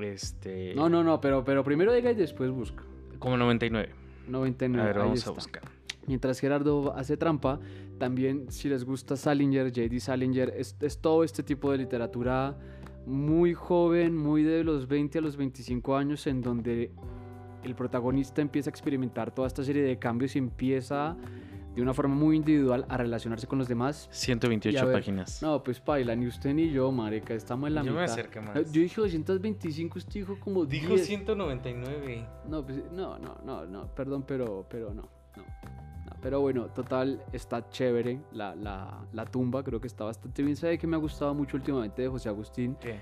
Este. 0.00 0.74
No, 0.74 0.88
no, 0.88 1.04
no, 1.04 1.20
pero, 1.20 1.44
pero 1.44 1.62
primero 1.62 1.92
diga 1.92 2.10
y 2.10 2.14
después 2.14 2.50
busca. 2.50 2.82
Como 3.18 3.36
99. 3.36 3.90
99. 4.28 4.82
A 4.82 4.92
ver, 4.92 4.98
vamos 5.02 5.18
está. 5.18 5.30
a 5.30 5.34
buscar. 5.34 5.62
Mientras 6.06 6.38
Gerardo 6.38 6.94
hace 6.94 7.16
trampa, 7.16 7.60
también 7.98 8.50
si 8.50 8.68
les 8.68 8.84
gusta 8.84 9.16
Salinger, 9.16 9.68
J.D. 9.68 10.00
Salinger, 10.00 10.52
es, 10.56 10.76
es 10.80 10.98
todo 10.98 11.24
este 11.24 11.42
tipo 11.42 11.70
de 11.72 11.78
literatura 11.78 12.56
muy 13.06 13.54
joven, 13.54 14.16
muy 14.16 14.42
de 14.42 14.64
los 14.64 14.86
20 14.88 15.18
a 15.18 15.22
los 15.22 15.36
25 15.36 15.96
años, 15.96 16.26
en 16.26 16.42
donde 16.42 16.90
el 17.62 17.74
protagonista 17.74 18.42
empieza 18.42 18.68
a 18.68 18.72
experimentar 18.72 19.34
toda 19.34 19.48
esta 19.48 19.64
serie 19.64 19.82
de 19.82 19.98
cambios 19.98 20.36
y 20.36 20.38
empieza 20.38 21.16
de 21.74 21.82
una 21.82 21.92
forma 21.94 22.14
muy 22.14 22.36
individual 22.36 22.86
a 22.88 22.96
relacionarse 22.96 23.46
con 23.46 23.58
los 23.58 23.68
demás. 23.68 24.08
Y 24.12 24.16
128 24.16 24.78
a 24.80 24.84
ver, 24.84 24.94
páginas. 24.94 25.42
No, 25.42 25.62
pues 25.62 25.80
paila, 25.80 26.14
ni 26.14 26.26
usted 26.26 26.54
ni 26.54 26.70
yo, 26.70 26.90
marica, 26.92 27.34
estamos 27.34 27.68
en 27.68 27.74
la 27.74 27.82
Yo 27.82 27.92
me 27.92 28.00
mitad. 28.00 28.12
acerqué 28.12 28.40
más. 28.40 28.70
Yo 28.72 28.80
dije 28.80 29.00
225, 29.00 29.98
usted 29.98 30.12
dijo 30.14 30.38
como 30.40 30.64
Dijo 30.64 30.94
10. 30.94 31.06
199. 31.06 32.26
No, 32.48 32.64
pues, 32.64 32.78
no, 32.92 33.18
no, 33.18 33.36
no, 33.44 33.66
no, 33.66 33.86
perdón, 33.94 34.24
pero, 34.26 34.66
pero 34.68 34.94
no, 34.94 35.02
no, 35.36 35.42
no. 35.42 36.16
Pero 36.22 36.40
bueno, 36.40 36.66
total, 36.68 37.22
está 37.32 37.68
chévere 37.68 38.20
la, 38.32 38.54
la, 38.54 39.04
la 39.12 39.24
tumba, 39.26 39.62
creo 39.62 39.80
que 39.80 39.88
está 39.88 40.04
bastante 40.04 40.42
bien. 40.42 40.56
¿Sabe 40.56 40.78
que 40.78 40.86
me 40.86 40.96
ha 40.96 40.98
gustado 40.98 41.34
mucho 41.34 41.56
últimamente 41.56 42.02
de 42.02 42.08
José 42.08 42.28
Agustín? 42.28 42.76
¿Qué? 42.80 42.98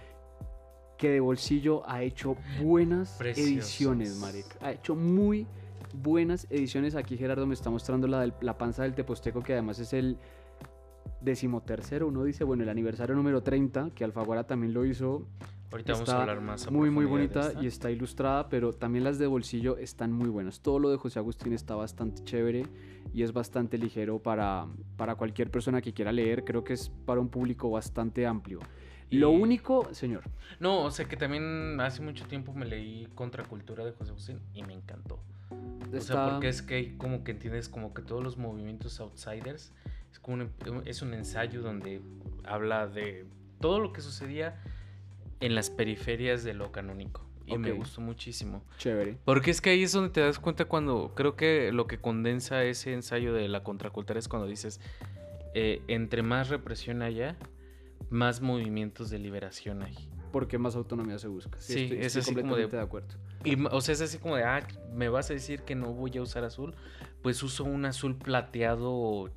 Que 0.99 1.11
de 1.11 1.21
bolsillo 1.21 1.83
ha 1.88 2.02
hecho 2.02 2.37
buenas 2.61 3.17
Preciosas. 3.19 3.52
ediciones, 3.52 4.17
marica. 4.19 4.57
Ha 4.61 4.73
hecho 4.73 4.95
muy 4.95 5.47
buenas 5.92 6.46
ediciones. 6.50 6.94
Aquí 6.94 7.16
Gerardo 7.16 7.46
me 7.46 7.54
está 7.54 7.70
mostrando 7.70 8.06
la, 8.06 8.20
del- 8.20 8.34
la 8.40 8.56
panza 8.58 8.82
del 8.82 8.94
Teposteco, 8.94 9.42
que 9.42 9.52
además 9.52 9.78
es 9.78 9.92
el 9.92 10.18
decimotercero. 11.20 12.08
Uno 12.08 12.25
dice, 12.25 12.44
bueno, 12.44 12.62
el 12.62 12.68
aniversario 12.68 13.14
número 13.14 13.42
30, 13.42 13.90
que 13.94 14.04
Alfaguara 14.04 14.44
también 14.46 14.72
lo 14.75 14.84
hizo. 14.84 15.26
Ahorita 15.70 15.94
vamos 15.94 16.08
a 16.11 16.20
hablar 16.20 16.40
más. 16.42 16.66
a 16.66 16.70
muy, 16.70 16.90
muy 16.90 17.06
bonita 17.06 17.52
y 17.62 17.66
está 17.66 17.90
ilustrada, 17.90 18.49
pero 18.50 18.75
también 18.75 19.04
las 19.04 19.18
de 19.18 19.26
bolsillo 19.26 19.78
están 19.78 20.12
muy 20.12 20.28
buenas. 20.28 20.61
Todo 20.61 20.78
lo 20.78 20.90
de 20.90 20.99
José 20.99 21.18
Agustín 21.18 21.54
está 21.54 21.75
bastante 21.75 22.22
chévere 22.25 22.66
y 23.14 23.22
es 23.22 23.32
bastante 23.32 23.78
ligero 23.78 24.18
para, 24.18 24.66
para 24.99 25.14
cualquier 25.14 25.50
persona 25.50 25.80
que 25.80 25.94
quiera 25.94 26.12
leer. 26.12 26.44
Creo 26.44 26.62
que 26.62 26.75
es 26.75 26.90
para 27.06 27.20
un 27.22 27.28
público 27.30 27.70
bastante 27.70 28.26
amplio. 28.26 28.58
Lo 29.11 29.30
único, 29.30 29.88
señor, 29.92 30.22
No, 30.58 30.84
o 30.84 30.90
sea 30.90 31.06
que 31.06 31.16
también 31.18 31.78
hace 31.80 32.00
mucho 32.02 32.26
tiempo 32.26 32.54
me 32.54 32.64
leí 32.64 33.06
Contracultura 33.14 33.84
de 33.84 33.92
José 33.92 34.11
Agustín 34.11 34.40
y 34.54 34.62
me 34.64 34.72
encantó. 34.75 35.20
O 35.97 36.00
sea, 36.00 36.25
porque 36.30 36.49
es 36.49 36.62
que 36.62 36.97
como 36.97 37.23
que 37.25 37.32
entiendes 37.32 37.68
como 37.68 37.92
que 37.94 38.02
todos 38.02 38.23
los 38.23 38.38
movimientos 38.38 38.99
outsiders 39.00 39.73
es 40.11 40.18
como 40.18 40.37
un, 40.66 40.82
es 40.87 41.02
un 41.02 41.12
ensayo 41.14 41.61
donde 41.62 42.00
habla 42.44 42.87
de 42.87 43.26
todo 43.61 43.78
lo 43.80 43.92
que 43.92 44.00
sucedía 44.00 44.61
en 45.40 45.54
las 45.54 45.71
periferias 45.71 46.44
de 46.44 46.54
lo 46.54 46.73
canónico. 46.73 47.26
Y 47.47 47.59
me 47.59 47.73
Ok. 47.73 47.78
gustó 47.78 48.00
muchísimo. 48.00 48.62
chévere. 48.78 49.18
Porque 49.25 49.50
es 49.50 49.61
que 49.61 49.71
ahí 49.71 49.82
es 49.82 49.92
donde 49.92 50.11
te 50.11 50.21
das 50.21 50.38
cuenta 50.38 50.64
cuando 50.66 51.12
creo 51.14 51.35
que 51.37 51.73
lo 51.73 51.87
que 51.87 51.99
condensa 51.99 52.62
ese 52.64 52.92
ensayo 52.94 53.35
de 53.35 53.49
la 53.49 53.62
contracultura 53.64 54.18
es 54.18 54.28
cuando 54.28 54.47
dices, 54.47 54.80
eh, 55.54 55.82
entre 55.88 56.23
más 56.23 56.49
represión 56.49 57.02
haya, 57.02 57.37
más 58.11 58.40
movimientos 58.40 59.11
de 59.11 59.18
liberación 59.18 59.82
hay. 59.82 59.97
Porque 60.30 60.56
más 60.56 60.76
autonomía 60.76 61.18
se 61.18 61.28
busca. 61.28 61.61
Sí, 61.61 61.82
estoy, 61.82 61.99
es 61.99 62.06
estoy 62.16 62.21
así 62.21 62.35
como 62.35 62.56
de- 62.56 62.62
completamente 62.64 62.76
de 62.76 62.82
acuerdo. 62.82 63.14
Y, 63.44 63.62
o 63.64 63.80
sea, 63.80 63.92
es 63.94 64.00
así 64.00 64.18
como 64.18 64.37
de, 64.37 64.44
ah, 64.44 64.66
me 64.94 65.08
vas 65.08 65.30
a 65.30 65.34
decir 65.34 65.62
que 65.62 65.75
no 65.75 65.92
voy 65.92 66.16
a 66.18 66.22
usar 66.22 66.44
azul, 66.44 66.75
pues 67.22 67.42
uso 67.42 67.64
un 67.64 67.84
azul 67.84 68.16
plateado 68.16 69.30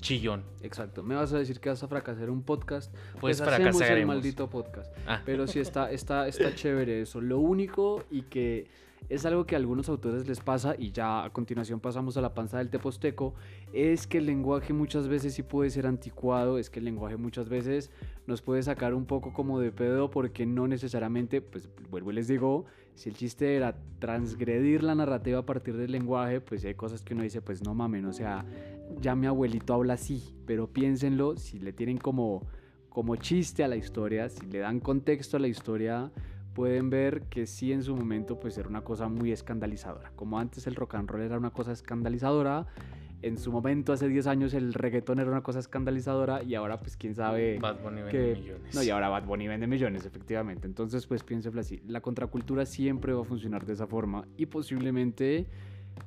chillón. 0.00 0.44
Exacto. 0.62 1.02
Me 1.02 1.14
vas 1.14 1.32
a 1.32 1.38
decir 1.38 1.60
que 1.60 1.68
vas 1.68 1.82
a 1.82 1.88
fracasar 1.88 2.30
un 2.30 2.42
podcast. 2.42 2.94
Pues 3.20 3.40
hacemos 3.40 3.80
el 3.80 4.06
maldito 4.06 4.48
podcast. 4.48 4.92
Ah, 5.06 5.22
Pero 5.24 5.46
sí 5.46 5.58
está, 5.58 5.90
está, 5.90 6.28
está 6.28 6.54
chévere 6.54 7.02
eso. 7.02 7.20
Lo 7.20 7.38
único 7.38 8.04
y 8.10 8.22
que 8.22 8.66
es 9.08 9.24
algo 9.24 9.46
que 9.46 9.54
a 9.54 9.58
algunos 9.58 9.88
autores 9.88 10.26
les 10.26 10.40
pasa, 10.40 10.74
y 10.78 10.92
ya 10.92 11.24
a 11.24 11.30
continuación 11.30 11.80
pasamos 11.80 12.16
a 12.16 12.20
la 12.20 12.34
panza 12.34 12.58
del 12.58 12.68
teposteco, 12.68 13.34
es 13.72 14.06
que 14.06 14.18
el 14.18 14.26
lenguaje 14.26 14.72
muchas 14.72 15.08
veces 15.08 15.34
sí 15.34 15.42
puede 15.42 15.70
ser 15.70 15.86
anticuado, 15.86 16.58
es 16.58 16.68
que 16.68 16.80
el 16.80 16.84
lenguaje 16.84 17.16
muchas 17.16 17.48
veces 17.48 17.90
nos 18.26 18.42
puede 18.42 18.62
sacar 18.62 18.94
un 18.94 19.06
poco 19.06 19.32
como 19.32 19.60
de 19.60 19.72
pedo 19.72 20.10
porque 20.10 20.46
no 20.46 20.68
necesariamente, 20.68 21.40
pues 21.40 21.68
vuelvo 21.90 22.10
y 22.10 22.14
les 22.14 22.28
digo, 22.28 22.66
si 22.98 23.08
el 23.08 23.14
chiste 23.14 23.54
era 23.54 23.76
transgredir 24.00 24.82
la 24.82 24.96
narrativa 24.96 25.38
a 25.38 25.46
partir 25.46 25.76
del 25.76 25.92
lenguaje, 25.92 26.40
pues 26.40 26.64
hay 26.64 26.74
cosas 26.74 27.00
que 27.00 27.14
uno 27.14 27.22
dice, 27.22 27.40
pues 27.40 27.62
no 27.62 27.72
mamen, 27.72 28.04
o 28.06 28.12
sea, 28.12 28.44
ya 29.00 29.14
mi 29.14 29.28
abuelito 29.28 29.72
habla 29.72 29.94
así, 29.94 30.34
pero 30.46 30.66
piénsenlo, 30.66 31.36
si 31.36 31.60
le 31.60 31.72
tienen 31.72 31.98
como, 31.98 32.42
como 32.88 33.14
chiste 33.14 33.62
a 33.62 33.68
la 33.68 33.76
historia, 33.76 34.28
si 34.28 34.44
le 34.46 34.58
dan 34.58 34.80
contexto 34.80 35.36
a 35.36 35.40
la 35.40 35.46
historia, 35.46 36.10
pueden 36.54 36.90
ver 36.90 37.22
que 37.28 37.46
sí 37.46 37.70
en 37.70 37.84
su 37.84 37.94
momento 37.94 38.40
pues 38.40 38.58
era 38.58 38.68
una 38.68 38.82
cosa 38.82 39.08
muy 39.08 39.30
escandalizadora. 39.30 40.10
Como 40.16 40.40
antes 40.40 40.66
el 40.66 40.74
rock 40.74 40.96
and 40.96 41.08
roll 41.08 41.22
era 41.22 41.38
una 41.38 41.50
cosa 41.50 41.70
escandalizadora, 41.70 42.66
en 43.22 43.36
su 43.38 43.50
momento 43.50 43.92
hace 43.92 44.08
10 44.08 44.26
años 44.28 44.54
el 44.54 44.72
reggaetón 44.74 45.18
era 45.18 45.30
una 45.30 45.42
cosa 45.42 45.58
escandalizadora 45.58 46.42
y 46.42 46.54
ahora 46.54 46.78
pues 46.78 46.96
quién 46.96 47.14
sabe... 47.14 47.58
Bad 47.58 47.80
Bunny 47.82 48.02
vende 48.02 48.10
que- 48.12 48.40
millones. 48.40 48.74
No, 48.74 48.82
y 48.82 48.90
ahora 48.90 49.08
Bad 49.08 49.24
Bunny 49.26 49.48
vende 49.48 49.66
millones, 49.66 50.06
efectivamente. 50.06 50.66
Entonces, 50.66 51.06
pues 51.06 51.24
piénselo 51.24 51.60
así. 51.60 51.82
La 51.86 52.00
contracultura 52.00 52.64
siempre 52.64 53.12
va 53.12 53.22
a 53.22 53.24
funcionar 53.24 53.66
de 53.66 53.72
esa 53.72 53.86
forma 53.86 54.26
y 54.36 54.46
posiblemente 54.46 55.46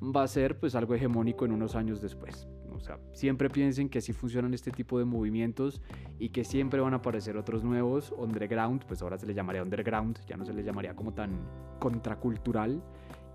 va 0.01 0.24
a 0.24 0.27
ser 0.27 0.58
pues 0.58 0.74
algo 0.75 0.96
hegemónico 0.96 1.44
en 1.46 1.51
unos 1.51 1.75
años 1.75 2.01
después. 2.01 2.48
O 2.74 2.80
sea, 2.80 2.98
siempre 3.12 3.50
piensen 3.50 3.89
que 3.89 4.00
así 4.00 4.13
funcionan 4.13 4.53
este 4.53 4.72
tipo 4.72 4.98
de 4.98 5.06
movimientos 5.06 5.82
y 6.18 6.30
que 6.30 6.44
siempre 6.46 6.80
van 6.80 6.94
a 6.94 6.98
aparecer 6.98 7.36
otros 7.38 7.63
nuevos, 7.63 8.12
underground, 8.18 8.86
pues 8.88 9.01
ahora 9.01 9.18
se 9.18 9.27
le 9.27 9.34
llamaría 9.34 9.62
underground, 9.62 10.18
ya 10.25 10.38
no 10.38 10.46
se 10.46 10.53
le 10.53 10.63
llamaría 10.63 10.96
como 10.96 11.13
tan 11.13 11.32
contracultural. 11.80 12.82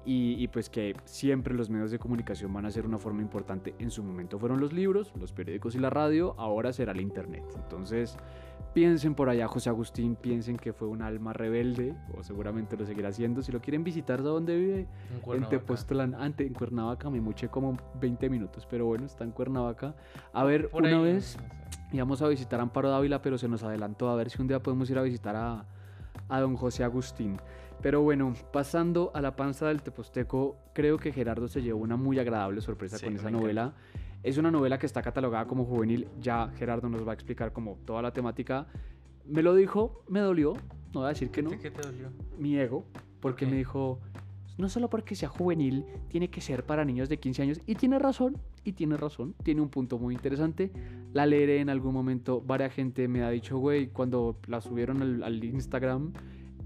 Y, 0.07 0.37
y 0.39 0.47
pues 0.47 0.71
que 0.71 0.95
siempre 1.05 1.53
los 1.53 1.69
medios 1.69 1.91
de 1.91 1.99
comunicación 1.99 2.53
van 2.53 2.65
a 2.65 2.71
ser 2.71 2.87
una 2.87 2.97
forma 2.97 3.23
importante. 3.23 3.75
En 3.81 3.91
su 3.91 4.05
momento 4.05 4.39
fueron 4.39 4.61
los 4.61 4.73
libros, 4.73 5.13
los 5.19 5.33
periódicos 5.33 5.75
y 5.75 5.81
la 5.81 5.91
radio, 5.91 6.35
ahora 6.39 6.73
será 6.73 6.93
el 6.93 7.01
internet. 7.01 7.43
Entonces, 7.57 8.17
piensen 8.73 9.17
por 9.17 9.29
allá, 9.29 9.49
José 9.49 9.69
Agustín, 9.69 10.15
piensen 10.15 10.59
que 10.59 10.73
fue 10.73 10.87
un 10.87 11.03
alma 11.03 11.33
rebelde, 11.33 11.97
o 12.17 12.23
seguramente 12.23 12.77
lo 12.77 12.87
seguirá 12.87 13.09
haciendo. 13.09 13.43
Si 13.43 13.51
lo 13.51 13.61
quieren 13.61 13.83
visitar, 13.83 14.21
¿a 14.21 14.23
dónde 14.23 14.57
vive? 14.57 14.81
En 15.11 15.17
En 15.17 15.21
Cuernavaca. 15.23 15.59
Tepoztlán, 15.59 16.15
ante, 16.15 16.47
en 16.47 16.55
Cuernavaca, 16.55 17.11
me 17.11 17.21
muché 17.21 17.49
como 17.49 17.77
20 18.01 18.31
minutos, 18.31 18.65
pero 18.71 18.87
bueno, 18.87 19.07
está 19.07 19.25
en 19.25 19.33
Cuernavaca. 19.33 19.97
A 20.33 20.45
ver, 20.45 20.69
Por 20.71 20.83
una 20.83 20.99
ahí, 20.99 21.03
vez 21.03 21.37
íbamos 21.93 22.23
a 22.23 22.29
visitar 22.29 22.61
a 22.61 22.63
Amparo 22.63 22.91
Dávila, 22.91 23.23
pero 23.23 23.39
se 23.39 23.49
nos 23.49 23.65
adelantó. 23.65 24.09
A 24.09 24.15
ver 24.15 24.31
si 24.31 24.41
un 24.41 24.47
día 24.47 24.63
podemos 24.63 24.89
ir 24.89 24.99
a 24.99 25.03
visitar 25.03 25.35
a, 25.35 25.65
a 26.29 26.41
don 26.41 26.57
José 26.57 26.85
Agustín. 26.85 27.37
Pero 27.83 28.01
bueno, 28.03 28.33
pasando 28.53 29.11
a 29.15 29.21
la 29.21 29.37
panza 29.37 29.69
del 29.69 29.83
Teposteco, 29.83 30.57
creo 30.73 30.99
que 30.99 31.13
Gerardo 31.13 31.47
se 31.49 31.63
llevó 31.63 31.81
una 31.81 31.97
muy 31.97 32.19
agradable 32.19 32.61
sorpresa 32.61 32.99
Sí, 32.99 33.05
con 33.05 33.17
esa 33.17 33.31
novela. 33.31 33.75
Es 34.23 34.39
una 34.39 34.51
novela 34.51 34.79
que 34.79 34.87
está 34.87 35.03
catalogada 35.03 35.47
como 35.47 35.65
juvenil. 35.65 36.09
Ya 36.21 36.49
Gerardo 36.57 36.89
nos 36.89 37.07
va 37.07 37.13
a 37.13 37.15
explicar 37.15 37.53
como 37.53 37.77
toda 37.85 38.03
la 38.03 38.13
temática. 38.13 38.67
Me 39.27 39.43
lo 39.43 39.55
dijo, 39.55 40.03
me 40.09 40.21
dolió. 40.21 40.55
No 40.93 41.01
voy 41.01 41.05
a 41.07 41.09
decir 41.11 41.31
que 41.31 41.43
¿Qué, 41.43 41.43
no 41.43 41.51
qué 41.61 41.71
te 41.71 41.83
dolió? 41.83 42.09
mi 42.39 42.59
ego, 42.59 42.85
porque 43.21 43.45
me 43.47 43.57
dijo, 43.57 44.01
no 44.59 44.69
solo 44.69 44.89
porque 44.89 45.15
sea 45.15 45.29
juvenil, 45.29 45.85
tiene 46.09 46.29
que 46.29 46.41
ser 46.41 46.65
para 46.65 46.85
niños 46.85 47.09
de 47.09 47.19
15 47.19 47.43
años. 47.43 47.61
Y 47.67 47.75
tiene 47.75 47.99
razón, 47.99 48.39
y 48.65 48.73
tiene 48.73 48.97
razón, 48.97 49.35
tiene 49.43 49.61
un 49.61 49.69
punto 49.69 49.99
muy 49.99 50.15
interesante. 50.15 50.71
La 51.13 51.27
leeré 51.27 51.61
en 51.61 51.69
algún 51.69 51.93
momento. 51.93 52.41
Varia 52.41 52.71
gente 52.71 53.09
me 53.09 53.23
ha 53.23 53.31
dicho, 53.31 53.59
güey, 53.59 53.89
cuando 53.89 54.39
la 54.47 54.61
subieron 54.61 55.23
al, 55.23 55.45
Instagram, 55.45 56.13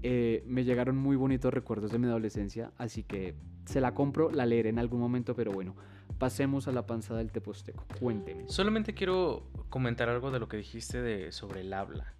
eh, 0.03 0.43
me 0.47 0.63
llegaron 0.63 0.97
muy 0.97 1.15
bonitos 1.15 1.53
recuerdos 1.53 1.91
de 1.91 1.99
mi 1.99 2.07
adolescencia. 2.07 2.71
Así 2.77 3.03
que 3.03 3.35
se 3.65 3.81
la 3.81 3.93
compro, 3.93 4.31
la 4.31 4.45
leeré 4.45 4.69
en 4.69 4.79
algún 4.79 4.99
momento, 4.99 5.35
pero 5.35 5.51
bueno. 5.51 5.75
Pasemos 6.17 6.67
a 6.67 6.71
la 6.71 6.85
panza 6.85 7.15
del 7.15 7.31
teposteco. 7.31 7.83
Cuénteme. 7.99 8.43
Solamente 8.47 8.93
quiero 8.93 9.47
comentar 9.69 10.07
algo 10.07 10.29
de 10.29 10.39
lo 10.39 10.47
que 10.47 10.57
dijiste 10.57 11.01
de, 11.01 11.31
sobre 11.31 11.61
el 11.61 11.73
habla. 11.73 12.13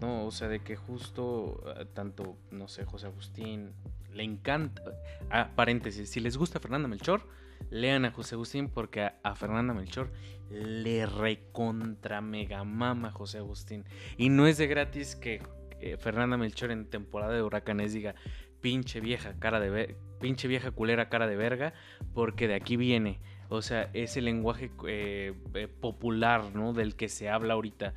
No, 0.00 0.26
o 0.26 0.30
sea, 0.30 0.48
de 0.48 0.60
que 0.60 0.76
justo 0.76 1.62
eh, 1.76 1.86
tanto, 1.92 2.36
no 2.50 2.68
sé, 2.68 2.84
José 2.84 3.06
Agustín, 3.06 3.72
le 4.12 4.22
encanta. 4.22 4.82
Ah, 5.30 5.50
paréntesis, 5.54 6.10
si 6.10 6.20
les 6.20 6.36
gusta 6.36 6.60
Fernanda 6.60 6.88
Melchor, 6.88 7.26
lean 7.70 8.04
a 8.04 8.10
José 8.10 8.34
Agustín 8.34 8.68
porque 8.68 9.10
a, 9.22 9.34
Fernanda 9.34 9.74
Melchor 9.74 10.10
le 10.50 11.06
recontra 11.06 12.20
mega 12.20 12.64
mama 12.64 13.10
José 13.10 13.38
Agustín. 13.38 13.84
Y 14.16 14.28
no 14.28 14.46
es 14.46 14.58
de 14.58 14.66
gratis 14.66 15.16
que 15.16 15.42
eh, 15.80 15.96
Fernanda 15.96 16.36
Melchor 16.36 16.70
en 16.70 16.88
temporada 16.88 17.32
de 17.32 17.42
huracanes 17.42 17.92
diga 17.92 18.14
pinche 18.60 19.00
vieja 19.00 19.34
cara 19.38 19.58
de 19.58 19.96
pinche 20.20 20.46
vieja 20.46 20.70
culera 20.70 21.08
cara 21.08 21.26
de 21.26 21.36
verga, 21.36 21.74
porque 22.14 22.48
de 22.48 22.54
aquí 22.54 22.76
viene. 22.76 23.20
O 23.52 23.60
sea, 23.60 23.90
ese 23.92 24.22
lenguaje 24.22 24.70
eh, 24.88 25.34
eh, 25.52 25.68
popular, 25.68 26.54
¿no? 26.54 26.72
Del 26.72 26.96
que 26.96 27.10
se 27.10 27.28
habla 27.28 27.52
ahorita. 27.52 27.92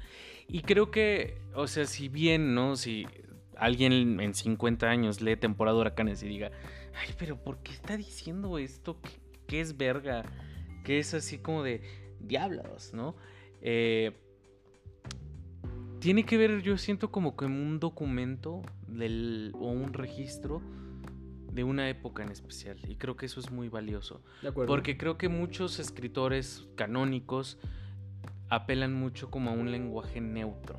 Y 0.49 0.63
creo 0.63 0.91
que, 0.91 1.37
o 1.53 1.67
sea, 1.67 1.85
si 1.85 2.09
bien, 2.09 2.53
¿no? 2.53 2.75
Si 2.75 3.07
alguien 3.55 4.19
en 4.19 4.33
50 4.33 4.85
años 4.85 5.21
lee 5.21 5.37
temporada 5.37 5.75
de 5.75 5.81
huracanes 5.81 6.21
y 6.23 6.27
diga, 6.27 6.51
ay, 6.93 7.15
pero 7.17 7.41
¿por 7.41 7.59
qué 7.59 7.71
está 7.71 7.95
diciendo 7.95 8.57
esto? 8.57 8.99
¿Qué, 9.01 9.11
qué 9.47 9.61
es 9.61 9.77
verga? 9.77 10.23
Que 10.83 10.99
es 10.99 11.13
así 11.13 11.37
como 11.37 11.63
de 11.63 11.81
diablos, 12.19 12.93
¿no? 12.93 13.15
Eh, 13.61 14.11
tiene 15.99 16.25
que 16.25 16.37
ver, 16.37 16.63
yo 16.63 16.77
siento 16.77 17.11
como 17.11 17.37
que 17.37 17.45
un 17.45 17.79
documento 17.79 18.61
del, 18.89 19.53
o 19.55 19.71
un 19.71 19.93
registro 19.93 20.61
de 21.55 21.63
una 21.63 21.89
época 21.89 22.21
en 22.21 22.29
especial. 22.31 22.77
Y 22.87 22.95
creo 22.97 23.15
que 23.15 23.25
eso 23.25 23.39
es 23.39 23.49
muy 23.49 23.69
valioso. 23.69 24.21
De 24.41 24.49
acuerdo. 24.49 24.67
Porque 24.71 24.97
creo 24.97 25.17
que 25.17 25.29
muchos 25.29 25.79
escritores 25.79 26.67
canónicos 26.75 27.57
apelan 28.49 28.93
mucho 28.93 29.31
como 29.31 29.49
a 29.51 29.53
un 29.53 29.71
lenguaje 29.71 30.21
neutro. 30.21 30.75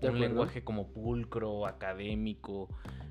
De 0.00 0.08
un 0.08 0.16
acuerdo. 0.16 0.18
lenguaje 0.18 0.64
como 0.64 0.88
pulcro, 0.92 1.66
académico, 1.66 2.68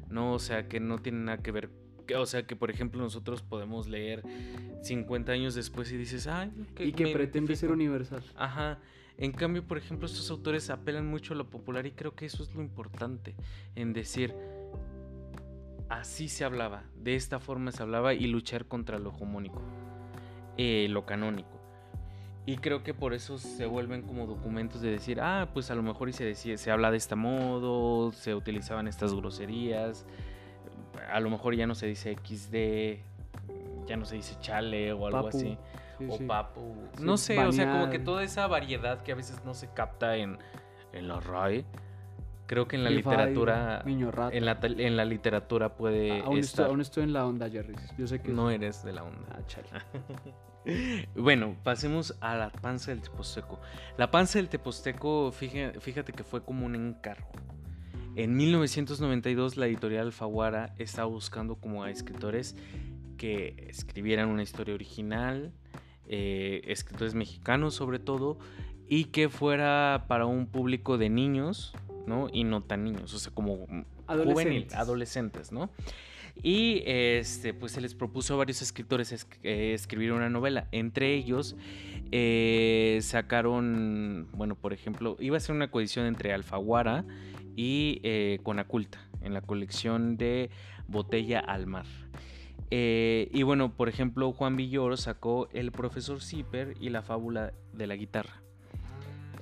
¿no? 0.09 0.33
O 0.33 0.39
sea, 0.39 0.67
que 0.67 0.79
no 0.79 0.99
tiene 0.99 1.19
nada 1.19 1.37
que 1.41 1.51
ver. 1.51 1.69
que- 2.07 2.15
o 2.17 2.25
sea, 2.27 2.45
que 2.45 2.55
por 2.55 2.69
ejemplo 2.69 3.01
nosotros 3.01 3.41
podemos 3.41 3.87
leer 3.87 4.21
50 4.83 5.31
años 5.31 5.55
después 5.55 5.91
y 5.91 5.97
dices, 5.97 6.27
ay, 6.27 6.51
y 6.77 6.91
que 6.91 7.07
pretende 7.07 7.55
ser 7.55 7.69
identifico". 7.69 7.73
universal. 7.73 8.23
Ajá. 8.35 8.77
En 9.17 9.31
cambio, 9.31 9.63
por 9.65 9.79
ejemplo, 9.79 10.05
estos 10.05 10.29
autores 10.29 10.69
apelan 10.69 11.07
mucho 11.07 11.33
a 11.33 11.35
lo 11.37 11.49
popular 11.49 11.87
y 11.87 11.91
creo 11.93 12.13
que 12.13 12.27
eso 12.27 12.43
es 12.43 12.53
lo 12.53 12.61
importante 12.61 13.33
en 13.75 13.93
decir, 13.93 14.35
así 15.89 16.29
se 16.29 16.45
hablaba, 16.45 16.83
de 16.95 17.15
esta 17.15 17.39
forma 17.39 17.71
se 17.71 17.83
hablaba 17.83 18.13
y 18.13 18.27
luchar 18.27 18.65
contra 18.65 18.99
lo 18.99 19.11
hegemónico, 19.11 19.61
eh, 20.57 20.87
lo 20.89 21.05
canónico. 21.05 21.61
Y 22.47 22.57
creo 22.57 22.83
que 22.83 22.93
por 22.93 23.13
eso 23.13 23.39
se 23.39 23.65
vuelven 23.65 24.03
como 24.03 24.27
documentos 24.27 24.81
de 24.81 24.91
decir, 24.91 25.19
ah, 25.19 25.49
pues 25.53 25.71
a 25.71 25.75
lo 25.75 25.81
mejor 25.81 26.09
y 26.09 26.13
se, 26.13 26.23
decía, 26.23 26.57
se 26.57 26.69
habla 26.69 26.91
de 26.91 26.97
este 26.97 27.15
modo, 27.15 28.11
se 28.11 28.35
utilizaban 28.35 28.87
estas 28.87 29.15
groserías, 29.15 30.05
a 31.11 31.19
lo 31.19 31.29
mejor 31.29 31.55
ya 31.55 31.65
no 31.65 31.73
se 31.73 31.87
dice 31.87 32.15
XD, 32.15 33.87
ya 33.87 33.97
no 33.97 34.05
se 34.05 34.15
dice 34.15 34.35
chale 34.39 34.93
o 34.93 35.07
algo 35.07 35.23
Papu. 35.23 35.37
así. 35.37 35.57
Sí, 35.97 36.07
o 36.09 36.17
sí. 36.17 36.23
papu. 36.25 36.75
Sí, 36.97 37.03
no 37.03 37.17
sé, 37.17 37.39
o 37.39 37.51
sea, 37.51 37.71
como 37.71 37.89
que 37.89 37.99
toda 37.99 38.23
esa 38.23 38.47
variedad 38.47 39.01
que 39.01 39.13
a 39.13 39.15
veces 39.15 39.43
no 39.45 39.53
se 39.53 39.69
capta 39.71 40.17
en, 40.17 40.37
en 40.93 41.07
la 41.07 41.19
RAE. 41.19 41.65
Creo 42.47 42.67
que 42.67 42.75
en 42.75 42.83
la 42.83 42.89
literatura. 42.89 43.81
Niño 43.85 44.11
rata. 44.11 44.35
En 44.35 44.45
la, 44.45 44.59
en 44.61 44.97
la 44.97 45.05
literatura 45.05 45.75
puede 45.75 46.21
aún, 46.21 46.37
estoy, 46.37 46.39
estar. 46.39 46.65
aún 46.67 46.81
estoy 46.81 47.03
en 47.03 47.13
la 47.13 47.25
onda, 47.25 47.49
Jerry. 47.49 47.75
Yo 47.97 48.07
sé 48.07 48.21
que... 48.21 48.31
No 48.31 48.51
eres 48.51 48.83
de 48.83 48.93
la 48.93 49.03
onda. 49.03 49.27
Ah, 49.31 49.41
chale. 49.47 49.67
Bueno, 51.15 51.55
pasemos 51.63 52.15
a 52.21 52.35
la 52.35 52.49
panza 52.49 52.89
del 52.89 53.01
Teposteco. 53.01 53.59
La 53.97 54.09
panza 54.09 54.39
del 54.39 54.49
Teposteco, 54.49 55.31
fíjate, 55.31 55.79
fíjate 55.79 56.11
que 56.11 56.23
fue 56.23 56.43
como 56.43 56.65
un 56.65 56.73
encargo. 56.73 57.29
En 58.15 58.35
1992 58.35 59.57
la 59.57 59.67
editorial 59.67 60.07
Alfaguara 60.07 60.73
estaba 60.79 61.07
buscando 61.07 61.57
como 61.57 61.83
a 61.83 61.91
escritores 61.91 62.55
que 63.17 63.67
escribieran 63.69 64.29
una 64.29 64.41
historia 64.41 64.73
original, 64.73 65.51
eh, 66.07 66.61
escritores 66.65 67.13
mexicanos 67.13 67.75
sobre 67.75 67.99
todo, 67.99 68.39
y 68.87 69.05
que 69.05 69.29
fuera 69.29 70.05
para 70.07 70.25
un 70.25 70.47
público 70.47 70.97
de 70.97 71.09
niños, 71.09 71.73
¿no? 72.07 72.27
Y 72.31 72.43
no 72.43 72.61
tan 72.63 72.83
niños, 72.83 73.13
o 73.13 73.19
sea, 73.19 73.33
como 73.33 73.57
juvenil, 73.65 73.85
Adolescentes. 74.07 74.73
adolescentes, 74.75 75.51
¿no? 75.51 75.69
Y 76.43 76.83
este, 76.85 77.53
pues 77.53 77.71
se 77.71 77.79
les 77.81 77.95
propuso 77.95 78.33
a 78.33 78.37
varios 78.37 78.61
escritores 78.61 79.11
es- 79.13 79.27
eh, 79.43 79.73
escribir 79.73 80.11
una 80.11 80.29
novela. 80.29 80.67
Entre 80.73 81.13
ellos 81.13 81.55
eh, 82.11 82.99
sacaron, 83.01 84.27
bueno, 84.33 84.55
por 84.55 84.73
ejemplo, 84.73 85.15
iba 85.19 85.37
a 85.37 85.39
ser 85.39 85.55
una 85.55 85.71
coedición 85.71 86.05
entre 86.05 86.33
Alfaguara 86.33 87.05
y 87.55 87.99
eh, 88.03 88.39
Conaculta 88.43 88.99
en 89.21 89.33
la 89.33 89.41
colección 89.41 90.17
de 90.17 90.49
Botella 90.87 91.39
al 91.39 91.67
Mar. 91.67 91.85
Y 92.69 93.43
bueno, 93.43 93.73
por 93.73 93.87
ejemplo, 93.87 94.33
Juan 94.33 94.57
Villoro 94.57 94.97
sacó 94.97 95.47
El 95.53 95.71
profesor 95.71 96.21
Zipper 96.21 96.75
y 96.81 96.89
la 96.89 97.01
fábula 97.01 97.53
de 97.71 97.87
la 97.87 97.95
guitarra. 97.95 98.41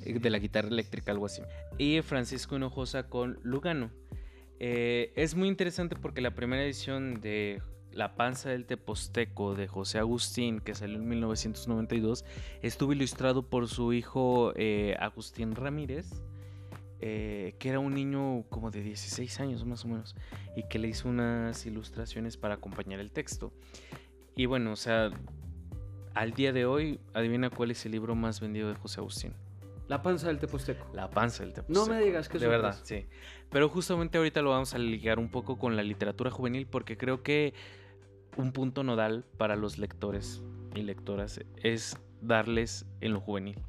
eh, 0.05 0.19
De 0.19 0.29
la 0.29 0.37
guitarra 0.37 0.67
eléctrica, 0.67 1.11
algo 1.11 1.25
así. 1.25 1.41
Y 1.77 2.01
Francisco 2.01 2.55
Hinojosa 2.55 3.09
con 3.09 3.39
Lugano. 3.43 3.91
Eh, 4.59 5.11
es 5.15 5.35
muy 5.35 5.47
interesante 5.47 5.95
porque 5.95 6.21
la 6.21 6.35
primera 6.35 6.63
edición 6.63 7.19
de 7.19 7.61
La 7.91 8.15
panza 8.15 8.49
del 8.49 8.65
Teposteco 8.65 9.55
de 9.55 9.67
José 9.67 9.99
Agustín, 9.99 10.59
que 10.59 10.75
salió 10.75 10.97
en 10.97 11.07
1992, 11.07 12.25
estuvo 12.61 12.93
ilustrado 12.93 13.49
por 13.49 13.67
su 13.67 13.91
hijo 13.91 14.53
eh, 14.55 14.95
Agustín 14.99 15.55
Ramírez, 15.55 16.23
eh, 17.01 17.55
que 17.59 17.69
era 17.69 17.79
un 17.79 17.93
niño 17.93 18.45
como 18.49 18.71
de 18.71 18.81
16 18.81 19.39
años 19.41 19.65
más 19.65 19.83
o 19.83 19.89
menos, 19.89 20.15
y 20.55 20.63
que 20.69 20.79
le 20.79 20.87
hizo 20.87 21.09
unas 21.09 21.65
ilustraciones 21.65 22.37
para 22.37 22.55
acompañar 22.55 22.99
el 22.99 23.11
texto. 23.11 23.51
Y 24.35 24.45
bueno, 24.45 24.71
o 24.71 24.75
sea, 24.75 25.11
al 26.13 26.33
día 26.33 26.53
de 26.53 26.65
hoy, 26.65 26.99
adivina 27.13 27.49
cuál 27.49 27.71
es 27.71 27.85
el 27.85 27.91
libro 27.91 28.15
más 28.15 28.39
vendido 28.39 28.69
de 28.69 28.75
José 28.75 29.01
Agustín. 29.01 29.33
La 29.87 30.01
panza 30.01 30.27
del 30.27 30.39
Teposteco. 30.39 30.87
La 30.93 31.09
panza 31.09 31.43
del 31.43 31.53
Teposteco. 31.53 31.87
No 31.87 31.93
me 31.93 32.01
digas 32.01 32.29
que 32.29 32.37
De 32.39 32.45
eso 32.45 32.49
verdad, 32.51 32.71
es. 32.81 32.87
sí. 32.87 33.05
Pero 33.49 33.69
justamente 33.69 34.17
ahorita 34.17 34.41
lo 34.41 34.51
vamos 34.51 34.73
a 34.73 34.77
ligar 34.77 35.19
un 35.19 35.29
poco 35.29 35.57
con 35.57 35.75
la 35.75 35.83
literatura 35.83 36.31
juvenil 36.31 36.65
porque 36.67 36.97
creo 36.97 37.21
que 37.21 37.53
un 38.37 38.51
punto 38.51 38.83
nodal 38.83 39.25
para 39.37 39.55
los 39.55 39.77
lectores 39.77 40.41
y 40.73 40.81
lectoras 40.81 41.39
es 41.61 41.97
darles 42.21 42.85
en 43.01 43.13
lo 43.13 43.19
juvenil. 43.19 43.59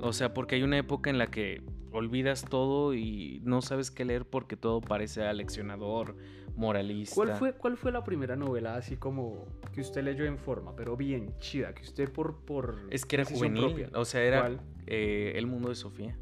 O 0.00 0.12
sea, 0.12 0.34
porque 0.34 0.56
hay 0.56 0.62
una 0.62 0.76
época 0.76 1.08
en 1.08 1.18
la 1.18 1.28
que 1.28 1.62
olvidas 1.94 2.44
todo 2.44 2.92
y 2.92 3.40
no 3.44 3.62
sabes 3.62 3.90
qué 3.90 4.04
leer 4.04 4.26
porque 4.26 4.56
todo 4.56 4.80
parece 4.80 5.22
aleccionador, 5.22 6.16
moralista. 6.56 7.14
¿Cuál 7.14 7.34
fue, 7.36 7.52
¿Cuál 7.54 7.76
fue 7.76 7.92
la 7.92 8.02
primera 8.04 8.36
novela 8.36 8.74
así 8.74 8.96
como 8.96 9.46
que 9.72 9.80
usted 9.80 10.02
leyó 10.02 10.24
en 10.24 10.36
forma, 10.36 10.74
pero 10.74 10.96
bien 10.96 11.36
chida, 11.38 11.72
que 11.72 11.82
usted 11.82 12.10
por... 12.10 12.44
por 12.44 12.88
Es 12.90 13.06
que 13.06 13.16
era 13.16 13.24
juvenil. 13.24 13.64
propia? 13.64 13.90
O 13.94 14.04
sea, 14.04 14.22
era 14.22 14.50
eh, 14.86 15.32
El 15.36 15.46
mundo 15.46 15.68
de 15.68 15.76
Sofía. 15.76 16.18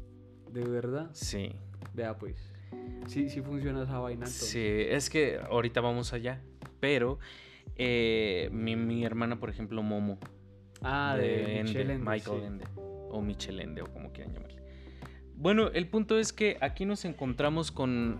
¿De 0.51 0.63
verdad? 0.63 1.09
Sí. 1.13 1.51
Vea 1.93 2.17
pues. 2.17 2.53
Sí, 3.07 3.29
sí 3.29 3.41
funciona 3.41 3.83
esa 3.83 3.99
vaina 3.99 4.25
entonces. 4.25 4.49
Sí, 4.49 4.59
es 4.61 5.09
que 5.09 5.39
ahorita 5.49 5.81
vamos 5.81 6.13
allá. 6.13 6.41
Pero 6.79 7.19
eh, 7.75 8.49
mi, 8.51 8.75
mi 8.75 9.03
hermana, 9.03 9.39
por 9.39 9.49
ejemplo, 9.49 9.81
Momo. 9.81 10.19
Ah, 10.81 11.15
de, 11.17 11.59
Ende, 11.59 11.63
Michel 11.63 11.89
Ende, 11.91 12.11
Michael 12.11 12.39
sí. 12.39 12.45
Ende. 12.45 12.65
O 12.75 13.21
Michel 13.21 13.59
Ende, 13.59 13.81
o 13.81 13.85
como 13.85 14.11
quieran 14.11 14.33
llamarle. 14.33 14.62
Bueno, 15.35 15.67
el 15.69 15.87
punto 15.87 16.17
es 16.17 16.31
que 16.33 16.57
aquí 16.61 16.85
nos 16.85 17.05
encontramos 17.05 17.71
con 17.71 18.17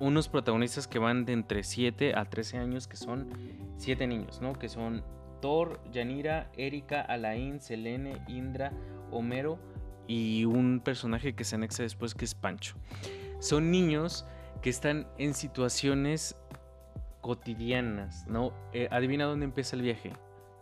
unos 0.00 0.28
protagonistas 0.28 0.88
que 0.88 0.98
van 0.98 1.24
de 1.24 1.32
entre 1.32 1.62
7 1.62 2.14
a 2.16 2.24
13 2.24 2.58
años, 2.58 2.88
que 2.88 2.96
son 2.96 3.28
7 3.76 4.06
niños, 4.06 4.40
¿no? 4.40 4.52
Que 4.54 4.68
son 4.68 5.04
Thor, 5.40 5.80
Yanira, 5.92 6.50
Erika, 6.56 7.00
Alain, 7.00 7.60
Selene, 7.60 8.20
Indra, 8.28 8.72
Homero 9.10 9.58
y 10.06 10.44
un 10.44 10.80
personaje 10.80 11.34
que 11.34 11.44
se 11.44 11.54
anexa 11.54 11.82
después 11.82 12.14
que 12.14 12.24
es 12.24 12.34
Pancho. 12.34 12.76
Son 13.38 13.70
niños 13.70 14.26
que 14.60 14.70
están 14.70 15.06
en 15.18 15.34
situaciones 15.34 16.36
cotidianas, 17.20 18.26
¿no? 18.26 18.52
Eh, 18.72 18.88
adivina 18.90 19.24
dónde 19.24 19.44
empieza 19.44 19.76
el 19.76 19.82
viaje. 19.82 20.12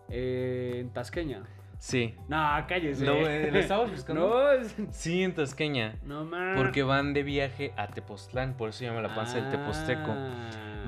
Eh, 0.08 0.78
en 0.80 0.90
Tasqueña. 0.90 1.44
Sí. 1.80 2.14
No, 2.28 2.36
cállese. 2.68 3.06
¿Lo, 3.06 3.14
eh, 3.26 3.50
lo 3.50 3.58
estabas 3.58 3.90
buscando? 3.96 4.28
No, 4.28 4.68
Sí, 4.92 5.22
en 5.22 5.34
Tasqueña. 5.34 5.94
no 6.04 6.24
más. 6.26 6.56
Porque 6.58 6.82
van 6.82 7.14
de 7.14 7.22
viaje 7.22 7.72
a 7.76 7.88
Tepoztlán, 7.88 8.52
por 8.54 8.68
eso 8.68 8.80
se 8.80 8.84
llama 8.84 9.00
la 9.00 9.14
panza 9.14 9.36
del 9.40 9.48
Teposteco. 9.50 10.14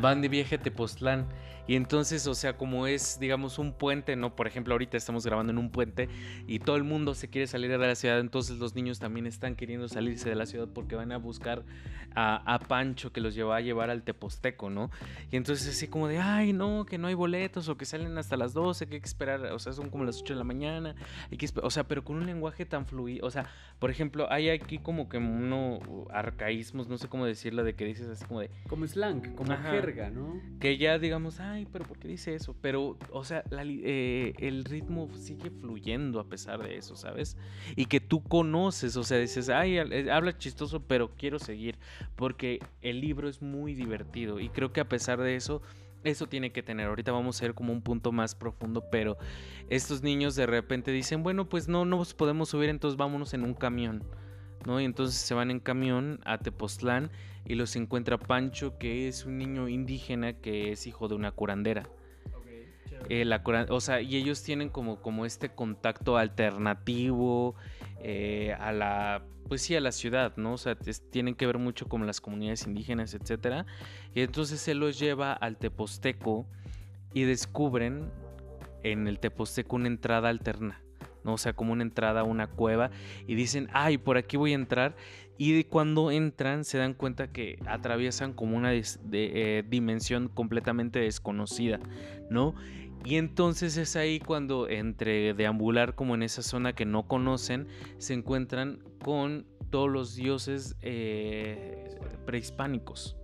Van 0.03 0.21
de 0.21 0.29
viaje 0.29 0.57
a 0.57 0.59
Tepoztlán. 0.59 1.29
Y 1.67 1.77
entonces, 1.77 2.27
o 2.27 2.35
sea, 2.35 2.57
como 2.57 2.88
es, 2.88 3.21
digamos, 3.21 3.59
un 3.59 3.73
puente, 3.73 4.17
¿no? 4.17 4.35
Por 4.35 4.49
ejemplo, 4.49 4.75
ahorita 4.75 4.97
estamos 4.97 5.25
grabando 5.25 5.53
en 5.53 5.59
un 5.59 5.71
puente 5.71 6.09
y 6.49 6.59
todo 6.59 6.75
el 6.75 6.83
mundo 6.83 7.15
se 7.15 7.29
quiere 7.29 7.47
salir 7.47 7.71
de 7.71 7.79
la 7.79 7.95
ciudad, 7.95 8.19
entonces 8.19 8.59
los 8.59 8.75
niños 8.75 8.99
también 8.99 9.27
están 9.27 9.55
queriendo 9.55 9.88
salirse 9.88 10.29
de 10.29 10.35
la 10.35 10.47
ciudad 10.47 10.69
porque 10.75 10.97
van 10.97 11.12
a 11.12 11.19
buscar 11.19 11.62
a, 12.17 12.55
a 12.55 12.59
Pancho 12.59 13.12
que 13.12 13.21
los 13.21 13.35
lleva 13.35 13.57
a 13.57 13.61
llevar 13.61 13.91
al 13.91 14.03
Teposteco, 14.03 14.71
¿no? 14.71 14.91
Y 15.31 15.37
entonces 15.37 15.69
así 15.69 15.87
como 15.87 16.09
de, 16.09 16.19
ay, 16.19 16.53
no, 16.53 16.85
que 16.85 16.99
no 16.99 17.07
hay 17.07 17.15
boletos 17.15 17.69
o 17.69 17.77
que 17.77 17.85
salen 17.85 18.19
hasta 18.19 18.37
las 18.37 18.55
12, 18.55 18.88
que 18.88 18.97
hay 18.97 19.01
que 19.01 19.07
esperar, 19.07 19.41
o 19.53 19.59
sea, 19.61 19.73
son 19.73 19.88
como 19.88 20.05
las 20.05 20.21
8 20.21 20.35
de 20.35 20.38
la 20.38 20.45
mañana, 20.45 20.97
hay 21.31 21.38
que 21.38 21.49
o 21.62 21.71
sea, 21.71 21.85
pero 21.85 22.03
con 22.03 22.17
un 22.17 22.27
lenguaje 22.27 22.67
tan 22.67 22.87
fluido, 22.87 23.25
o 23.25 23.31
sea, 23.31 23.47
por 23.79 23.91
ejemplo, 23.91 24.27
hay 24.31 24.51
aquí 24.51 24.79
como 24.79 25.09
que 25.09 25.19
uno 25.19 25.79
arcaísmos, 26.11 26.88
no 26.88 26.99
sé 26.99 27.09
cómo 27.09 27.25
decirlo, 27.25 27.62
de 27.62 27.75
que 27.75 27.85
dices 27.85 28.09
así 28.09 28.25
como 28.25 28.41
de, 28.41 28.51
Como 28.69 28.87
slang, 28.87 29.35
como 29.37 29.53
Ajá. 29.53 29.71
Jerga, 29.93 30.11
¿no? 30.11 30.41
que 30.63 30.79
ya 30.79 30.99
digamos, 30.99 31.41
ay, 31.41 31.67
pero 31.73 31.85
¿por 31.85 31.99
qué 31.99 32.09
dice 32.09 32.35
eso? 32.35 32.55
Pero, 32.61 32.97
o 33.11 33.25
sea, 33.25 33.43
la 33.51 33.65
eh, 33.65 34.33
el 34.39 34.65
ritmo 34.65 35.09
sigue 35.15 35.51
fluyendo 35.51 36.21
a 36.21 36.29
pesar 36.29 36.63
de 36.63 36.77
eso, 36.77 36.95
¿sabes? 36.97 37.37
Y 37.75 37.87
que 37.87 38.01
tú 38.01 38.23
conoces, 38.23 38.97
o 38.97 39.05
sea, 39.05 39.19
dices, 39.19 39.49
ay, 39.49 39.79
eh, 39.79 40.11
habla 40.11 40.39
chistoso, 40.39 40.81
pero 40.87 41.11
quiero 41.17 41.39
seguir, 41.39 41.79
porque 42.17 42.61
el 42.81 43.01
libro 43.01 43.29
es 43.29 43.43
muy 43.43 43.75
divertido 43.75 44.41
y 44.41 44.49
creo 44.49 44.73
que 44.73 44.81
a 44.81 44.89
pesar 44.89 45.21
de 45.21 45.37
eso... 45.37 45.63
Eso 46.05 46.27
tiene 46.27 46.51
que 46.51 46.65
tener. 46.65 46.89
Ahorita 46.89 47.13
vamos 47.13 47.41
a 47.41 47.45
ir 47.45 47.55
como 47.55 47.73
un 47.73 47.81
punto 47.81 48.11
más 48.11 48.35
profundo, 48.35 48.83
pero 48.91 49.19
estos 49.71 50.03
niños 50.03 50.35
de 50.35 50.47
repente 50.47 50.91
dicen, 50.91 51.23
bueno, 51.23 51.49
pues 51.49 51.69
no 51.69 51.85
nos 51.85 52.13
podemos 52.13 52.49
subir, 52.49 52.71
entonces 52.71 52.97
vámonos 52.97 53.35
en 53.35 53.45
un 53.45 53.55
camión. 53.55 54.03
¿no? 54.67 54.81
Y 54.81 54.85
entonces 54.85 55.21
se 55.21 55.35
van 55.35 55.53
en 55.53 55.61
camión 55.61 56.21
a 56.25 56.39
Tepoztlán 56.39 57.11
y 57.47 57.55
los 57.55 57.75
encuentra 57.77 58.19
Pancho, 58.19 58.79
que 58.79 59.09
es 59.09 59.25
un 59.25 59.39
niño 59.39 59.69
indígena 59.69 60.35
que 60.35 60.73
es 60.73 60.87
hijo 60.87 61.09
de 61.09 61.15
una 61.15 61.33
curandera. 61.33 61.89
Eh, 63.09 63.25
la 63.25 63.43
o 63.71 63.81
sea, 63.81 64.01
y 64.01 64.17
ellos 64.17 64.43
tienen 64.45 64.69
como, 64.69 65.01
como 65.03 65.27
este 65.27 65.49
contacto 65.49 66.17
alternativo 66.19 67.57
eh, 68.01 68.55
a 68.61 68.71
la, 68.73 69.25
pues 69.49 69.63
sí, 69.63 69.75
a 69.75 69.81
la 69.81 69.91
ciudad, 69.93 70.37
¿no? 70.37 70.53
O 70.55 70.59
sea, 70.59 70.77
es- 70.87 71.09
tienen 71.11 71.35
que 71.35 71.47
ver 71.47 71.59
mucho 71.59 71.89
con 71.89 72.07
las 72.07 72.21
comunidades 72.21 72.67
indígenas, 72.67 73.15
etcétera. 73.15 73.67
Y 74.15 74.21
entonces 74.21 74.67
él 74.69 74.79
los 74.79 74.99
lleva 74.99 75.33
al 75.33 75.57
Teposteco 75.57 76.47
y 77.13 77.23
descubren 77.25 78.11
en 78.85 79.09
el 79.09 79.19
Teposteco 79.19 79.77
una 79.77 79.89
entrada 79.89 80.29
alterna. 80.29 80.82
¿No? 81.25 81.35
O 81.35 81.39
sea, 81.39 81.53
como 81.53 81.73
una 81.73 81.83
entrada 81.83 82.21
a 82.21 82.25
una 82.25 82.47
cueva 82.49 82.91
y 83.27 83.35
dicen, 83.35 83.69
ay, 83.73 83.99
por 83.99 84.17
aquí 84.17 84.37
voy 84.37 84.53
a 84.53 84.57
entrar. 84.57 84.97
Y 85.39 85.53
de 85.53 85.67
cuando 85.67 86.11
entran 86.11 86.65
se 86.65 86.79
dan 86.79 86.95
cuenta 86.95 87.33
que 87.33 87.59
atraviesan 87.67 88.33
como 88.33 88.57
una 88.57 88.73
eh, 88.75 89.65
dimensión 89.69 90.29
completamente 90.29 91.01
desconocida, 91.01 91.81
¿no? 92.31 92.55
Y 93.05 93.17
entonces 93.17 93.77
es 93.77 93.97
ahí 93.97 94.21
cuando 94.21 94.69
entre 94.69 95.35
deambular 95.35 95.95
como 95.95 96.15
en 96.15 96.23
esa 96.23 96.43
zona 96.43 96.73
que 96.75 96.85
no 96.85 97.09
conocen, 97.09 97.67
se 97.99 98.15
encuentran 98.15 98.85
con 99.03 99.47
todos 99.71 99.91
los 99.91 100.15
dioses 100.15 100.77
eh, 100.83 101.99
prehispánicos. 102.27 103.17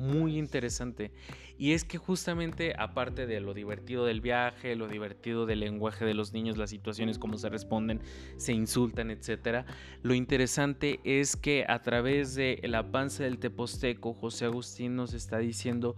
Muy 0.00 0.38
interesante. 0.38 1.12
Y 1.58 1.72
es 1.72 1.84
que 1.84 1.98
justamente 1.98 2.72
aparte 2.78 3.26
de 3.26 3.38
lo 3.40 3.52
divertido 3.52 4.06
del 4.06 4.22
viaje, 4.22 4.74
lo 4.76 4.88
divertido 4.88 5.44
del 5.44 5.60
lenguaje 5.60 6.06
de 6.06 6.14
los 6.14 6.32
niños, 6.32 6.56
las 6.56 6.70
situaciones, 6.70 7.18
cómo 7.18 7.36
se 7.36 7.50
responden, 7.50 8.00
se 8.36 8.54
insultan, 8.54 9.10
etcétera, 9.10 9.66
lo 10.02 10.14
interesante 10.14 11.00
es 11.04 11.36
que 11.36 11.66
a 11.68 11.82
través 11.82 12.34
de 12.34 12.60
la 12.64 12.90
panza 12.90 13.24
del 13.24 13.38
Teposteco, 13.38 14.14
José 14.14 14.46
Agustín 14.46 14.96
nos 14.96 15.12
está 15.12 15.38
diciendo 15.38 15.96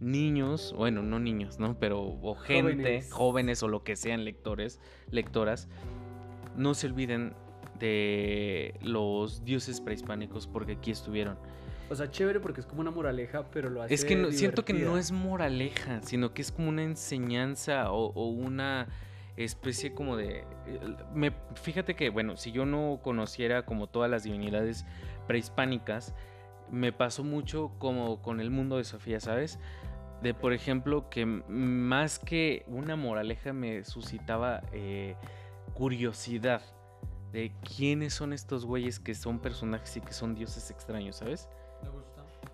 niños, 0.00 0.74
bueno, 0.76 1.02
no 1.02 1.20
niños, 1.20 1.58
¿no? 1.58 1.78
Pero 1.78 2.02
o 2.02 2.34
gente, 2.34 3.02
jóvenes, 3.10 3.62
o 3.62 3.68
lo 3.68 3.84
que 3.84 3.94
sean 3.96 4.24
lectores, 4.24 4.80
lectoras, 5.10 5.68
no 6.56 6.74
se 6.74 6.88
olviden 6.88 7.34
de 7.78 8.74
los 8.82 9.44
dioses 9.44 9.80
prehispánicos 9.80 10.46
porque 10.46 10.72
aquí 10.72 10.90
estuvieron. 10.90 11.38
O 11.90 11.94
sea, 11.94 12.10
chévere 12.10 12.40
porque 12.40 12.60
es 12.60 12.66
como 12.66 12.80
una 12.80 12.90
moraleja, 12.90 13.44
pero 13.50 13.68
lo 13.68 13.82
hace 13.82 13.94
Es 13.94 14.04
que 14.04 14.32
siento 14.32 14.64
que 14.64 14.72
no 14.72 14.96
es 14.96 15.12
moraleja, 15.12 16.00
sino 16.02 16.32
que 16.32 16.42
es 16.42 16.50
como 16.50 16.68
una 16.68 16.82
enseñanza 16.82 17.90
o, 17.92 18.28
una 18.28 18.88
especie 19.36 19.92
como 19.92 20.16
de... 20.16 20.44
Me, 21.14 21.32
fíjate 21.54 21.94
que, 21.94 22.08
bueno, 22.08 22.36
si 22.36 22.52
yo 22.52 22.64
no 22.64 23.00
conociera 23.02 23.66
como 23.66 23.88
todas 23.88 24.10
las 24.10 24.22
divinidades 24.22 24.86
prehispánicas, 25.26 26.14
me 26.70 26.92
pasó 26.92 27.22
mucho 27.22 27.72
como 27.78 28.22
con 28.22 28.40
el 28.40 28.50
mundo 28.50 28.78
de 28.78 28.84
Sofía, 28.84 29.20
¿sabes? 29.20 29.58
De, 30.22 30.32
por 30.32 30.54
ejemplo, 30.54 31.10
que 31.10 31.26
más 31.26 32.18
que 32.18 32.64
una 32.66 32.96
moraleja 32.96 33.52
me 33.52 33.84
suscitaba 33.84 34.62
eh, 34.72 35.16
curiosidad 35.74 36.62
de 37.32 37.52
quiénes 37.76 38.14
son 38.14 38.32
estos 38.32 38.64
güeyes 38.64 39.00
que 39.00 39.14
son 39.14 39.40
personajes 39.40 39.96
y 39.96 40.00
que 40.00 40.12
son 40.12 40.34
dioses 40.34 40.70
extraños, 40.70 41.16
¿sabes? 41.16 41.48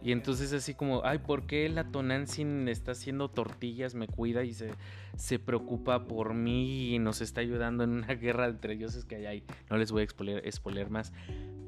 Y 0.02 0.12
entonces 0.12 0.52
así 0.52 0.74
como, 0.74 1.02
ay, 1.04 1.18
¿por 1.18 1.46
qué 1.46 1.68
la 1.68 1.84
Tonantzin 1.84 2.68
está 2.68 2.92
haciendo 2.92 3.28
tortillas, 3.28 3.94
me 3.94 4.06
cuida 4.06 4.44
y 4.44 4.54
se, 4.54 4.70
se 5.16 5.38
preocupa 5.38 6.06
por 6.06 6.32
mí 6.32 6.94
y 6.94 6.98
nos 6.98 7.20
está 7.20 7.42
ayudando 7.42 7.84
en 7.84 7.90
una 7.90 8.14
guerra 8.14 8.46
entre 8.46 8.76
dioses 8.76 9.04
que 9.04 9.16
hay 9.16 9.26
ahí? 9.26 9.44
No 9.68 9.76
les 9.76 9.92
voy 9.92 10.00
a 10.02 10.04
exponer, 10.04 10.90
más. 10.90 11.12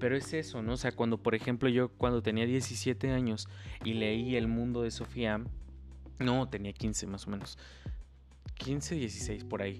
Pero 0.01 0.16
es 0.16 0.33
eso, 0.33 0.62
¿no? 0.62 0.73
O 0.73 0.77
sea, 0.77 0.92
cuando, 0.92 1.23
por 1.23 1.35
ejemplo, 1.35 1.68
yo 1.68 1.90
cuando 1.90 2.23
tenía 2.23 2.47
17 2.47 3.11
años 3.11 3.49
y 3.85 3.95
leí 3.95 4.35
El 4.35 4.49
mundo 4.49 4.83
de 4.83 4.90
Sofía, 4.90 5.42
no, 6.18 6.49
tenía 6.49 6.73
15 6.73 7.07
más 7.07 7.27
o 7.27 7.31
menos. 7.31 7.59
15, 8.55 8.95
16 8.95 9.45
por 9.45 9.61
ahí. 9.61 9.79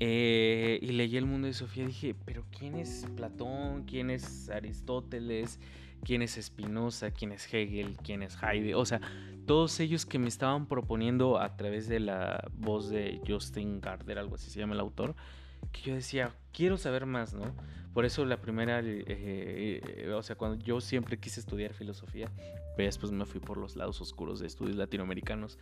Eh, 0.00 0.80
y 0.82 0.88
leí 0.88 1.16
El 1.16 1.26
mundo 1.26 1.46
de 1.46 1.54
Sofía 1.54 1.86
dije, 1.86 2.16
pero 2.24 2.44
¿quién 2.50 2.74
es 2.74 3.06
Platón? 3.14 3.84
¿Quién 3.84 4.10
es 4.10 4.50
Aristóteles? 4.50 5.60
¿Quién 6.04 6.22
es 6.22 6.38
Spinoza? 6.40 7.10
¿Quién 7.10 7.32
es 7.32 7.52
Hegel? 7.52 7.96
¿Quién 8.02 8.22
es 8.22 8.36
Heide? 8.42 8.74
O 8.74 8.84
sea, 8.84 9.00
todos 9.46 9.80
ellos 9.80 10.06
que 10.06 10.18
me 10.18 10.28
estaban 10.28 10.66
proponiendo 10.66 11.38
a 11.38 11.56
través 11.56 11.88
de 11.88 12.00
la 12.00 12.46
voz 12.52 12.90
de 12.90 13.20
Justin 13.26 13.80
Gardner, 13.80 14.18
algo 14.18 14.34
así 14.36 14.50
se 14.50 14.60
llama 14.60 14.74
el 14.74 14.80
autor, 14.80 15.14
que 15.72 15.80
yo 15.82 15.94
decía, 15.94 16.34
quiero 16.54 16.78
saber 16.78 17.04
más, 17.04 17.34
¿no? 17.34 17.52
Por 17.92 18.04
eso 18.04 18.24
la 18.24 18.38
primera, 18.40 18.80
eh, 18.80 19.04
eh, 19.06 20.12
o 20.12 20.22
sea, 20.22 20.34
cuando 20.34 20.58
yo 20.64 20.80
siempre 20.80 21.16
quise 21.16 21.38
estudiar 21.38 21.74
filosofía, 21.74 22.28
pero 22.76 22.86
después 22.86 23.12
me 23.12 23.24
fui 23.24 23.40
por 23.40 23.56
los 23.56 23.76
lados 23.76 24.00
oscuros 24.00 24.40
de 24.40 24.48
estudios 24.48 24.76
latinoamericanos. 24.76 25.58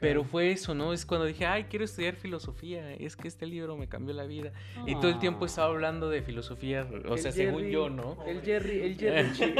Pero 0.00 0.24
fue 0.24 0.50
eso, 0.50 0.74
¿no? 0.74 0.92
Es 0.92 1.06
cuando 1.06 1.26
dije, 1.26 1.46
ay, 1.46 1.64
quiero 1.64 1.84
estudiar 1.84 2.16
filosofía, 2.16 2.92
es 2.94 3.14
que 3.14 3.28
este 3.28 3.46
libro 3.46 3.76
me 3.76 3.88
cambió 3.88 4.14
la 4.14 4.24
vida. 4.24 4.52
Y 4.84 4.96
todo 4.96 5.10
el 5.10 5.20
tiempo 5.20 5.46
estaba 5.46 5.68
hablando 5.68 6.10
de 6.10 6.22
filosofía, 6.22 6.88
o 7.08 7.16
sea, 7.16 7.30
según 7.30 7.68
yo, 7.68 7.88
¿no? 7.88 8.18
El 8.26 8.42
Jerry, 8.42 8.80
el 8.80 8.96
Jerry, 8.96 9.30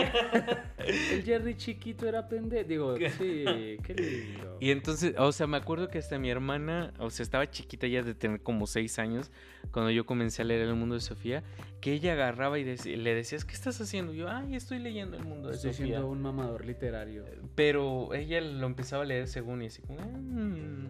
el 0.90 1.22
Jerry 1.24 1.57
chiquito 1.57 2.07
era 2.07 2.29
pendejo, 2.29 2.68
digo, 2.68 2.96
sí, 3.18 3.44
qué 3.83 3.94
lindo. 3.94 4.57
Y 4.61 4.70
entonces, 4.70 5.14
o 5.18 5.33
sea, 5.33 5.46
me 5.46 5.57
acuerdo 5.57 5.88
que 5.88 5.98
hasta 5.98 6.18
mi 6.18 6.31
hermana, 6.31 6.92
o 6.98 7.11
sea, 7.11 7.22
estaba 7.22 7.50
chiquita 7.50 7.87
ya 7.87 8.03
de 8.03 8.14
tener 8.14 8.42
como 8.42 8.66
seis 8.66 8.98
años, 8.98 9.31
cuando 9.70 9.90
yo 9.90 10.05
comencé 10.07 10.42
a 10.42 10.44
leer 10.44 10.62
El 10.62 10.74
Mundo 10.74 10.94
de 10.94 11.00
Sofía, 11.00 11.42
que 11.81 11.92
ella 11.92 12.12
agarraba 12.12 12.59
y 12.59 12.64
le 12.64 13.14
decías, 13.14 13.44
¿qué 13.44 13.55
estás 13.55 13.81
haciendo? 13.81 14.12
yo, 14.12 14.29
ay, 14.29 14.55
estoy 14.55 14.79
leyendo 14.79 15.16
El 15.16 15.24
Mundo 15.24 15.48
de 15.48 15.55
Sofía. 15.55 15.70
Estoy 15.70 15.87
siendo 15.87 16.09
un 16.09 16.22
mamador 16.22 16.64
literario. 16.64 17.24
Pero 17.55 18.14
ella 18.14 18.40
lo 18.40 18.66
empezaba 18.66 19.03
a 19.03 19.07
leer 19.07 19.29
según 19.29 19.62
y 19.62 19.66
así 19.66 19.83
como, 19.83 20.00
mm". 20.00 20.88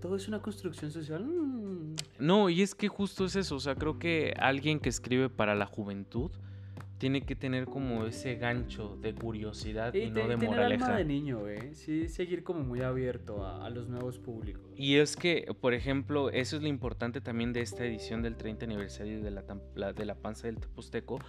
todo 0.00 0.16
es 0.16 0.28
una 0.28 0.40
construcción 0.40 0.90
social. 0.90 1.24
Mm". 1.24 1.96
No, 2.18 2.48
y 2.48 2.62
es 2.62 2.74
que 2.74 2.88
justo 2.88 3.24
es 3.24 3.36
eso, 3.36 3.56
o 3.56 3.60
sea, 3.60 3.74
creo 3.74 3.98
que 3.98 4.34
alguien 4.38 4.80
que 4.80 4.88
escribe 4.88 5.28
para 5.28 5.54
la 5.54 5.66
juventud 5.66 6.30
tiene 6.98 7.22
que 7.22 7.36
tener 7.36 7.66
como 7.66 8.04
ese 8.06 8.34
gancho 8.34 8.96
de 9.00 9.14
curiosidad 9.14 9.94
y, 9.94 10.10
no 10.10 10.26
de 10.26 10.36
tener 10.36 10.38
moraleja. 10.38 10.86
alma 10.86 10.98
de 10.98 11.04
niño, 11.04 11.48
¿eh? 11.48 11.70
Sí, 11.74 12.08
seguir 12.08 12.42
como 12.42 12.60
muy 12.60 12.82
abierto 12.82 13.46
a, 13.46 13.70
los 13.70 13.88
nuevos 13.88 14.18
públicos. 14.18 14.72
Y 14.76 14.96
es 14.96 15.16
que, 15.16 15.54
por 15.60 15.74
ejemplo, 15.74 16.30
eso 16.30 16.56
es 16.56 16.62
lo 16.62 16.68
importante 16.68 17.20
también 17.20 17.52
de 17.52 17.60
esta 17.60 17.84
edición 17.84 18.22
del 18.22 18.36
30 18.36 18.64
aniversario 18.64 19.22
de 19.22 19.30
la, 19.30 19.92
de 19.92 20.04
la 20.04 20.14
panza 20.16 20.48
del 20.48 20.58
Teposteco, 20.58 21.20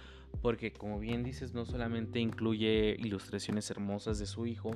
porque 0.42 0.72
como 0.72 0.98
bien 0.98 1.22
dices, 1.22 1.54
no 1.54 1.64
solamente 1.64 2.18
incluye 2.18 2.96
ilustraciones 2.98 3.70
hermosas 3.70 4.18
de 4.18 4.26
su 4.26 4.46
hijo, 4.46 4.72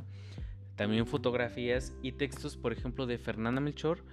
también 0.76 1.07
fotografías 1.07 1.94
y 2.02 2.12
textos, 2.12 2.57
por 2.57 2.72
ejemplo, 2.72 3.07
de 3.07 3.18
Fernanda 3.18 3.61
Melchor 3.61 4.04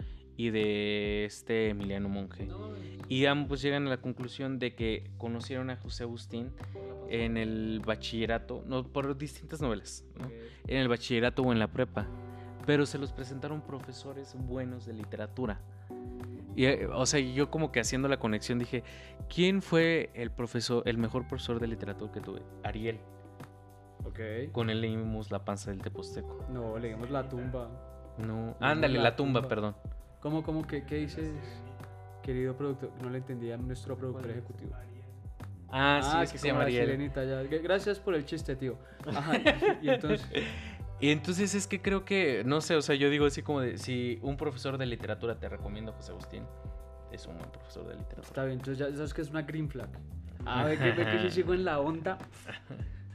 y 0.41 0.49
de 0.49 1.25
este 1.25 1.69
Emiliano 1.69 2.09
Monge. 2.09 2.49
Y 3.07 3.27
ambos 3.27 3.61
llegan 3.61 3.85
a 3.85 3.91
la 3.91 3.97
conclusión 3.97 4.57
de 4.57 4.73
que 4.73 5.11
conocieron 5.19 5.69
a 5.69 5.75
José 5.75 6.03
Agustín 6.03 6.51
en 7.09 7.37
el 7.37 7.79
bachillerato, 7.85 8.63
no, 8.65 8.87
por 8.87 9.15
distintas 9.15 9.61
novelas, 9.61 10.03
en 10.65 10.77
el 10.77 10.87
bachillerato 10.87 11.43
o 11.43 11.51
en 11.51 11.59
la 11.59 11.67
prepa, 11.67 12.07
pero 12.65 12.87
se 12.87 12.97
los 12.97 13.11
presentaron 13.11 13.61
profesores 13.61 14.35
buenos 14.35 14.87
de 14.87 14.93
literatura. 14.93 15.61
Y, 16.55 16.65
eh, 16.65 16.87
o 16.87 17.05
sea, 17.05 17.19
yo 17.19 17.51
como 17.51 17.71
que 17.71 17.79
haciendo 17.79 18.07
la 18.07 18.17
conexión 18.17 18.57
dije, 18.57 18.83
¿quién 19.29 19.61
fue 19.61 20.09
el 20.15 20.31
profesor, 20.31 20.81
el 20.87 20.97
mejor 20.97 21.27
profesor 21.27 21.59
de 21.59 21.67
literatura 21.67 22.11
que 22.11 22.19
tuve? 22.19 22.41
Ariel. 22.63 22.99
Ok. 24.05 24.51
Con 24.51 24.71
él 24.71 24.81
leímos 24.81 25.29
La 25.29 25.45
panza 25.45 25.69
del 25.69 25.83
Teposteco. 25.83 26.45
No, 26.49 26.79
leímos 26.79 27.11
La 27.11 27.29
tumba. 27.29 27.69
No, 28.17 28.55
ándale, 28.59 28.99
La, 28.99 29.15
tumba, 29.15 29.47
perdón. 29.47 29.75
¿Cómo, 30.21 30.43
cómo, 30.43 30.65
qué, 30.65 30.83
qué 30.83 30.97
dices, 30.97 31.31
querido 32.21 32.55
productor? 32.55 32.91
No 33.01 33.09
le 33.09 33.17
entendía 33.17 33.57
nuestro 33.57 33.97
productor 33.97 34.29
ejecutivo. 34.29 34.71
Ah, 35.69 35.99
sí, 36.03 36.09
ah, 36.13 36.23
es 36.23 36.31
que, 36.31 36.37
se 36.37 36.47
llama 36.47 36.63
Ariel. 36.63 37.11
Gracias 37.63 37.99
por 37.99 38.13
el 38.13 38.25
chiste, 38.25 38.55
tío. 38.55 38.77
Ajá, 39.07 39.33
y, 39.81 39.89
entonces... 39.89 40.27
Y 40.99 41.09
entonces 41.09 41.55
es 41.55 41.65
que 41.65 41.81
creo 41.81 42.05
que, 42.05 42.43
no 42.45 42.61
sé, 42.61 42.75
o 42.75 42.81
sea, 42.83 42.93
yo 42.93 43.09
digo 43.09 43.25
así 43.25 43.41
como 43.41 43.61
de, 43.61 43.79
si 43.79 44.19
un 44.21 44.37
profesor 44.37 44.77
de 44.77 44.85
literatura 44.85 45.39
te 45.39 45.49
recomiendo 45.49 45.93
José 45.93 46.11
Agustín, 46.11 46.43
es 47.11 47.25
un 47.25 47.37
buen 47.37 47.49
profesor 47.49 47.87
de 47.87 47.95
literatura. 47.95 48.27
Está 48.27 48.45
bien, 48.45 48.59
entonces 48.59 48.77
ya 48.77 48.95
sabes 48.95 49.13
que 49.13 49.21
es 49.21 49.29
una 49.31 49.41
green 49.41 49.67
flag. 49.67 49.89
A 50.45 50.65
ver, 50.65 50.77
que, 50.77 51.03
que 51.03 51.23
yo 51.23 51.29
sigo 51.31 51.55
en 51.55 51.65
la 51.65 51.79
onda. 51.79 52.19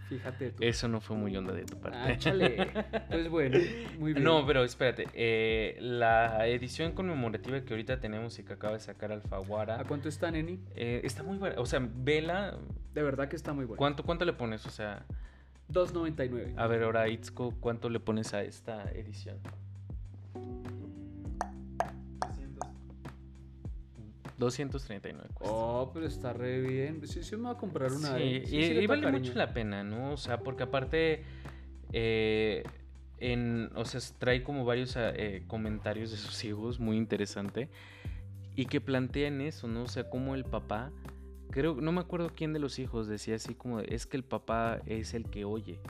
Fíjate 0.09 0.51
tú. 0.51 0.63
Eso 0.63 0.89
no 0.89 1.01
fue 1.01 1.17
muy 1.17 1.37
onda 1.37 1.53
de 1.53 1.65
tu 1.65 1.79
parte. 1.79 1.99
Ah, 1.99 2.17
chale. 2.19 2.57
Pues 3.09 3.29
bueno, 3.29 3.59
muy 3.99 4.13
bien. 4.13 4.25
No, 4.25 4.47
pero 4.47 4.65
espérate. 4.65 5.07
Eh, 5.15 5.77
la 5.81 6.47
edición 6.47 6.93
conmemorativa 6.93 7.61
que 7.63 7.73
ahorita 7.73 8.01
tenemos 8.01 8.39
y 8.39 8.45
que 8.45 8.53
acaba 8.53 8.75
de 8.75 8.81
sacar 8.81 9.13
Alfaguara. 9.13 9.81
¿A 9.81 9.85
cuánto 9.85 10.09
está, 10.09 10.31
Neni? 10.31 10.61
Eh, 10.75 11.01
está 11.05 11.23
muy 11.23 11.39
buena. 11.39 11.61
O 11.61 11.67
sea, 11.67 11.81
vela. 11.83 12.59
De 12.95 13.03
verdad 13.03 13.29
que 13.29 13.37
está 13.37 13.53
muy 13.53 13.65
buena. 13.65 13.79
¿Cuánto, 13.79 14.03
cuánto 14.05 14.25
le 14.25 14.33
pones? 14.33 14.67
O 14.67 14.71
sea. 14.71 15.05
2.99. 15.73 16.55
A 16.57 16.67
ver, 16.67 16.85
ahora, 16.85 17.09
Itzko, 17.09 17.55
¿cuánto 17.61 17.89
le 17.89 17.99
pones 18.01 18.35
a 18.35 18.43
esta 18.43 18.85
edición? 18.93 19.39
239 24.39 25.29
Oh, 25.41 25.91
pero 25.93 26.07
está 26.07 26.33
re 26.33 26.61
bien. 26.61 27.07
Sí, 27.07 27.23
sí 27.23 27.37
me 27.37 27.45
va 27.45 27.51
a 27.53 27.57
comprar 27.57 27.93
una. 27.93 28.17
Sí, 28.17 28.43
y, 28.47 28.87
vale 28.87 29.11
mucho 29.11 29.35
la 29.35 29.53
pena, 29.53 29.83
¿no? 29.83 30.13
O 30.13 30.17
sea, 30.17 30.41
porque 30.41 30.65
aparte, 30.65 31.25
eh, 31.93 32.63
en, 33.19 33.71
o 33.75 33.85
sea, 33.85 34.01
trae 34.19 34.43
como 34.43 34.65
varios 34.65 34.95
eh, 34.97 35.45
comentarios 35.47 36.11
de 36.11 36.17
sus 36.17 36.45
hijos, 36.45 36.81
muy 36.81 36.97
interesante, 36.97 37.71
y 38.55 38.67
que 38.67 38.81
plantean 38.81 39.41
eso, 39.41 39.69
¿no? 39.69 39.85
O 39.85 39.89
sea, 39.89 40.09
como 40.11 40.35
el 40.35 40.45
papá, 40.45 40.93
creo, 41.51 41.75
no 41.81 41.93
me 41.93 42.01
acuerdo 42.01 42.31
quién 42.35 42.53
de 42.53 42.59
los 42.59 42.79
hijos 42.79 43.07
decía 43.07 43.37
así 43.37 43.55
como, 43.55 43.81
es 43.81 44.07
que 44.07 44.17
el 44.17 44.25
papá 44.25 44.81
es 44.87 45.15
el 45.15 45.31
que 45.31 45.45
oye. 45.45 45.81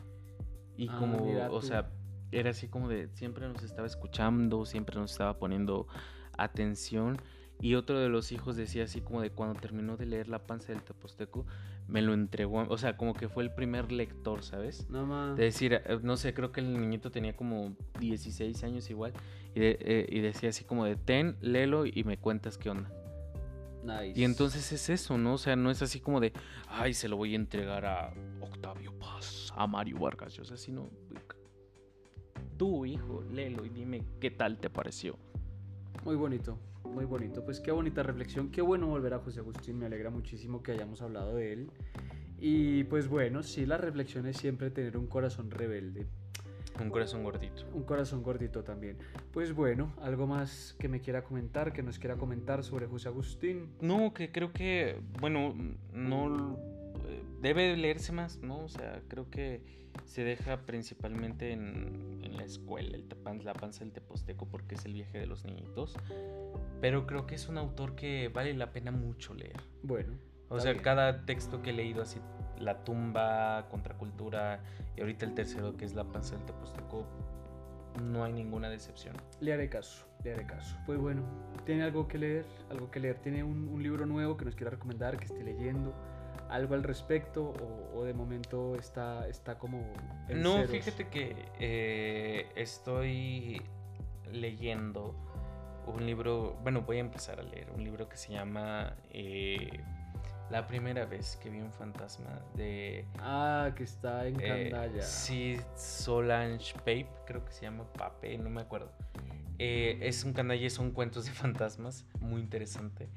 Y 0.76 0.88
ah, 0.88 0.96
como, 0.98 1.26
o 1.50 1.62
sea, 1.62 1.90
era 2.30 2.50
así 2.50 2.68
como 2.68 2.88
de, 2.88 3.08
siempre 3.08 3.48
nos 3.48 3.62
estaba 3.62 3.86
escuchando, 3.86 4.66
siempre 4.66 4.96
nos 4.96 5.12
estaba 5.12 5.38
poniendo 5.38 5.86
atención 6.36 7.16
y 7.60 7.74
otro 7.74 7.98
de 7.98 8.08
los 8.08 8.32
hijos 8.32 8.56
decía 8.56 8.84
así 8.84 9.00
como 9.00 9.22
de 9.22 9.30
cuando 9.30 9.58
terminó 9.58 9.96
de 9.96 10.06
leer 10.06 10.28
La 10.28 10.46
panza 10.46 10.72
del 10.72 10.82
Teposteco, 10.82 11.46
me 11.88 12.02
lo 12.02 12.12
entregó, 12.14 12.66
o 12.68 12.78
sea, 12.78 12.96
como 12.96 13.14
que 13.14 13.28
fue 13.28 13.44
el 13.44 13.52
primer 13.52 13.92
lector, 13.92 14.42
¿sabes? 14.42 14.88
No 14.90 15.06
más. 15.06 15.36
De 15.36 15.44
decir, 15.44 15.72
eh, 15.72 15.98
no 16.02 16.16
sé, 16.16 16.34
creo 16.34 16.52
que 16.52 16.60
el 16.60 16.72
niñito 16.72 17.10
tenía 17.10 17.34
como 17.34 17.74
16 18.00 18.62
años 18.64 18.90
igual, 18.90 19.12
y, 19.54 19.60
eh, 19.62 20.06
y 20.08 20.20
decía 20.20 20.50
así 20.50 20.64
como 20.64 20.84
de, 20.84 20.96
ten, 20.96 21.36
léelo 21.40 21.86
y 21.86 22.04
me 22.04 22.18
cuentas 22.18 22.58
qué 22.58 22.70
onda. 22.70 22.90
Nice. 23.84 24.18
Y 24.18 24.24
entonces 24.24 24.72
es 24.72 24.90
eso, 24.90 25.16
¿no? 25.16 25.34
O 25.34 25.38
sea, 25.38 25.54
no 25.54 25.70
es 25.70 25.80
así 25.80 26.00
como 26.00 26.18
de, 26.18 26.32
ay, 26.68 26.92
se 26.92 27.08
lo 27.08 27.16
voy 27.16 27.32
a 27.34 27.36
entregar 27.36 27.86
a 27.86 28.12
Octavio 28.40 28.92
Paz, 28.98 29.52
a 29.56 29.66
Mario 29.66 29.98
Vargas, 30.00 30.38
o 30.40 30.44
sea, 30.44 30.56
sino, 30.56 30.90
tú, 32.56 32.84
hijo, 32.84 33.22
léelo 33.32 33.64
y 33.64 33.68
dime 33.68 34.02
qué 34.20 34.30
tal 34.30 34.58
te 34.58 34.68
pareció. 34.68 35.16
Muy 36.04 36.16
bonito 36.16 36.58
muy 36.86 37.04
bonito. 37.04 37.44
Pues 37.44 37.60
qué 37.60 37.70
bonita 37.70 38.02
reflexión, 38.02 38.50
qué 38.50 38.62
bueno 38.62 38.86
volver 38.86 39.14
a 39.14 39.18
José 39.18 39.40
Agustín, 39.40 39.78
me 39.78 39.86
alegra 39.86 40.10
muchísimo 40.10 40.62
que 40.62 40.72
hayamos 40.72 41.02
hablado 41.02 41.34
de 41.34 41.52
él. 41.52 41.70
Y 42.38 42.84
pues 42.84 43.08
bueno, 43.08 43.42
sí, 43.42 43.66
la 43.66 43.78
reflexión 43.78 44.26
es 44.26 44.36
siempre 44.36 44.70
tener 44.70 44.96
un 44.96 45.06
corazón 45.06 45.50
rebelde. 45.50 46.06
Un 46.80 46.90
corazón 46.90 47.24
gordito. 47.24 47.62
Un 47.72 47.84
corazón 47.84 48.22
gordito 48.22 48.62
también. 48.62 48.98
Pues 49.32 49.54
bueno, 49.54 49.92
algo 50.02 50.26
más 50.26 50.76
que 50.78 50.88
me 50.88 51.00
quiera 51.00 51.22
comentar, 51.22 51.72
que 51.72 51.82
nos 51.82 51.98
quiera 51.98 52.16
comentar 52.16 52.62
sobre 52.62 52.86
José 52.86 53.08
Agustín. 53.08 53.70
No, 53.80 54.12
que 54.12 54.30
creo 54.30 54.52
que, 54.52 55.00
bueno, 55.20 55.54
no 55.92 56.58
eh, 57.06 57.22
debe 57.40 57.76
leerse 57.76 58.12
más, 58.12 58.38
¿no? 58.42 58.58
O 58.58 58.68
sea, 58.68 59.00
creo 59.08 59.30
que 59.30 59.85
se 60.04 60.24
deja 60.24 60.58
principalmente 60.66 61.52
en, 61.52 62.20
en 62.22 62.36
la 62.36 62.44
escuela, 62.44 62.96
el 62.96 63.06
la 63.44 63.52
panza 63.54 63.80
del 63.80 63.92
teposteco, 63.92 64.46
porque 64.46 64.74
es 64.74 64.84
el 64.84 64.94
viaje 64.94 65.18
de 65.18 65.26
los 65.26 65.44
niñitos. 65.44 65.96
Pero 66.80 67.06
creo 67.06 67.26
que 67.26 67.34
es 67.34 67.48
un 67.48 67.58
autor 67.58 67.94
que 67.94 68.28
vale 68.28 68.54
la 68.54 68.72
pena 68.72 68.90
mucho 68.90 69.34
leer. 69.34 69.56
Bueno. 69.82 70.14
O 70.48 70.60
sea, 70.60 70.76
cada 70.76 71.24
texto 71.26 71.60
que 71.60 71.70
he 71.70 71.72
leído 71.72 72.02
así, 72.02 72.20
La 72.58 72.84
tumba, 72.84 73.66
Contracultura, 73.68 74.60
y 74.96 75.00
ahorita 75.00 75.26
el 75.26 75.34
tercero 75.34 75.76
que 75.76 75.84
es 75.84 75.94
La 75.94 76.04
panza 76.04 76.36
del 76.36 76.46
teposteco, 76.46 77.04
no 78.02 78.22
hay 78.22 78.32
ninguna 78.32 78.68
decepción. 78.68 79.16
Le 79.40 79.52
haré 79.52 79.68
caso, 79.68 80.06
le 80.22 80.34
haré 80.34 80.46
caso. 80.46 80.76
Pues 80.86 81.00
bueno, 81.00 81.22
¿tiene 81.64 81.82
algo 81.82 82.06
que 82.06 82.18
leer? 82.18 82.46
¿Algo 82.70 82.90
que 82.90 83.00
leer? 83.00 83.18
¿Tiene 83.18 83.42
un, 83.42 83.68
un 83.68 83.82
libro 83.82 84.06
nuevo 84.06 84.36
que 84.36 84.44
nos 84.44 84.54
quiera 84.54 84.70
recomendar, 84.70 85.16
que 85.18 85.24
esté 85.24 85.42
leyendo? 85.42 85.92
Algo 86.48 86.74
al 86.74 86.82
respecto 86.82 87.54
o, 87.94 88.04
de 88.04 88.14
momento 88.14 88.76
está, 88.76 89.26
está 89.28 89.58
como... 89.58 89.92
no, 90.28 90.66
fíjate 90.66 91.08
que 91.08 91.34
eh, 91.58 92.48
estoy 92.54 93.62
leyendo 94.32 95.14
un 95.86 96.04
libro, 96.04 96.58
bueno, 96.62 96.82
voy 96.82 96.98
a 96.98 97.00
empezar 97.00 97.40
a 97.40 97.42
leer 97.42 97.70
un 97.70 97.84
libro 97.84 98.08
que 98.08 98.16
se 98.16 98.32
llama 98.32 98.96
eh, 99.10 99.80
La 100.50 100.66
primera 100.66 101.04
vez 101.06 101.36
que 101.36 101.48
vi 101.48 101.60
un 101.60 101.72
fantasma 101.72 102.40
de... 102.54 103.04
Ah, 103.18 103.70
que 103.76 103.84
está 103.84 104.26
en 104.26 104.40
eh, 104.40 104.70
Candaya. 104.70 105.02
sí, 105.02 105.56
Solange 105.76 106.74
Pape, 106.78 107.08
creo 107.26 107.44
que 107.44 107.52
se 107.52 107.62
llama 107.62 107.84
Pape, 107.92 108.36
no 108.38 108.50
me 108.50 108.60
acuerdo. 108.60 108.92
es 109.58 110.24
un 110.24 110.32
candalla, 110.32 110.68
son 110.70 110.90
cuentos 110.90 111.24
de 111.26 111.30
fantasmas, 111.32 112.04
muy 112.20 112.40
interesante. 112.40 113.08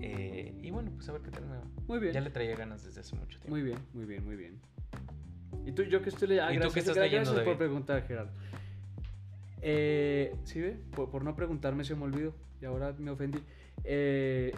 Eh, 0.00 0.58
y 0.62 0.70
bueno, 0.70 0.90
pues 0.94 1.08
a 1.08 1.12
ver 1.12 1.22
qué 1.22 1.30
tal 1.30 1.46
me 1.46 1.56
va. 1.56 1.64
Muy 1.86 1.98
bien. 1.98 2.12
Ya 2.12 2.20
le 2.20 2.30
traía 2.30 2.56
ganas 2.56 2.84
desde 2.84 3.00
hace 3.00 3.16
mucho 3.16 3.38
tiempo. 3.38 3.48
Muy 3.48 3.62
bien, 3.62 3.78
muy 3.92 4.04
bien, 4.04 4.24
muy 4.24 4.36
bien. 4.36 4.60
¿Y 5.64 5.72
tú, 5.72 5.82
yo 5.82 6.02
que 6.02 6.10
estoy 6.10 6.28
leyendo? 6.28 6.52
¿Y 6.52 6.58
tú 6.58 6.72
qué 6.72 6.80
estás 6.80 6.96
leyendo, 6.96 7.30
gracias 7.30 7.44
por 7.44 7.58
preguntar, 7.58 8.06
Gerardo. 8.06 8.32
Eh, 9.62 10.36
¿Sí 10.44 10.60
ve? 10.60 10.76
Por, 10.94 11.24
no 11.24 11.34
preguntarme 11.34 11.84
se 11.84 11.94
me 11.94 12.04
olvidó 12.04 12.34
y 12.60 12.66
ahora 12.66 12.94
me 12.98 13.10
ofendí. 13.10 13.38
Eh, 13.82 14.52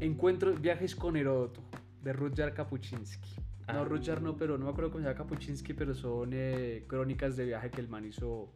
encuentros, 0.00 0.60
viajes 0.60 0.94
con 0.94 1.16
Heródoto, 1.16 1.62
de 2.02 2.12
Rudyard 2.12 2.52
Kapuczynski. 2.54 3.36
No, 3.68 3.80
ah. 3.80 3.84
Rudyard 3.84 4.20
no, 4.20 4.36
pero 4.36 4.58
no 4.58 4.66
me 4.66 4.70
acuerdo 4.70 4.90
cómo 4.90 5.02
se 5.02 5.08
llama 5.08 5.16
Kapuczynski, 5.16 5.72
pero 5.72 5.94
son 5.94 6.30
eh, 6.34 6.84
crónicas 6.86 7.36
de 7.36 7.46
viaje 7.46 7.70
que 7.70 7.80
el 7.80 7.88
man 7.88 8.04
hizo 8.04 8.52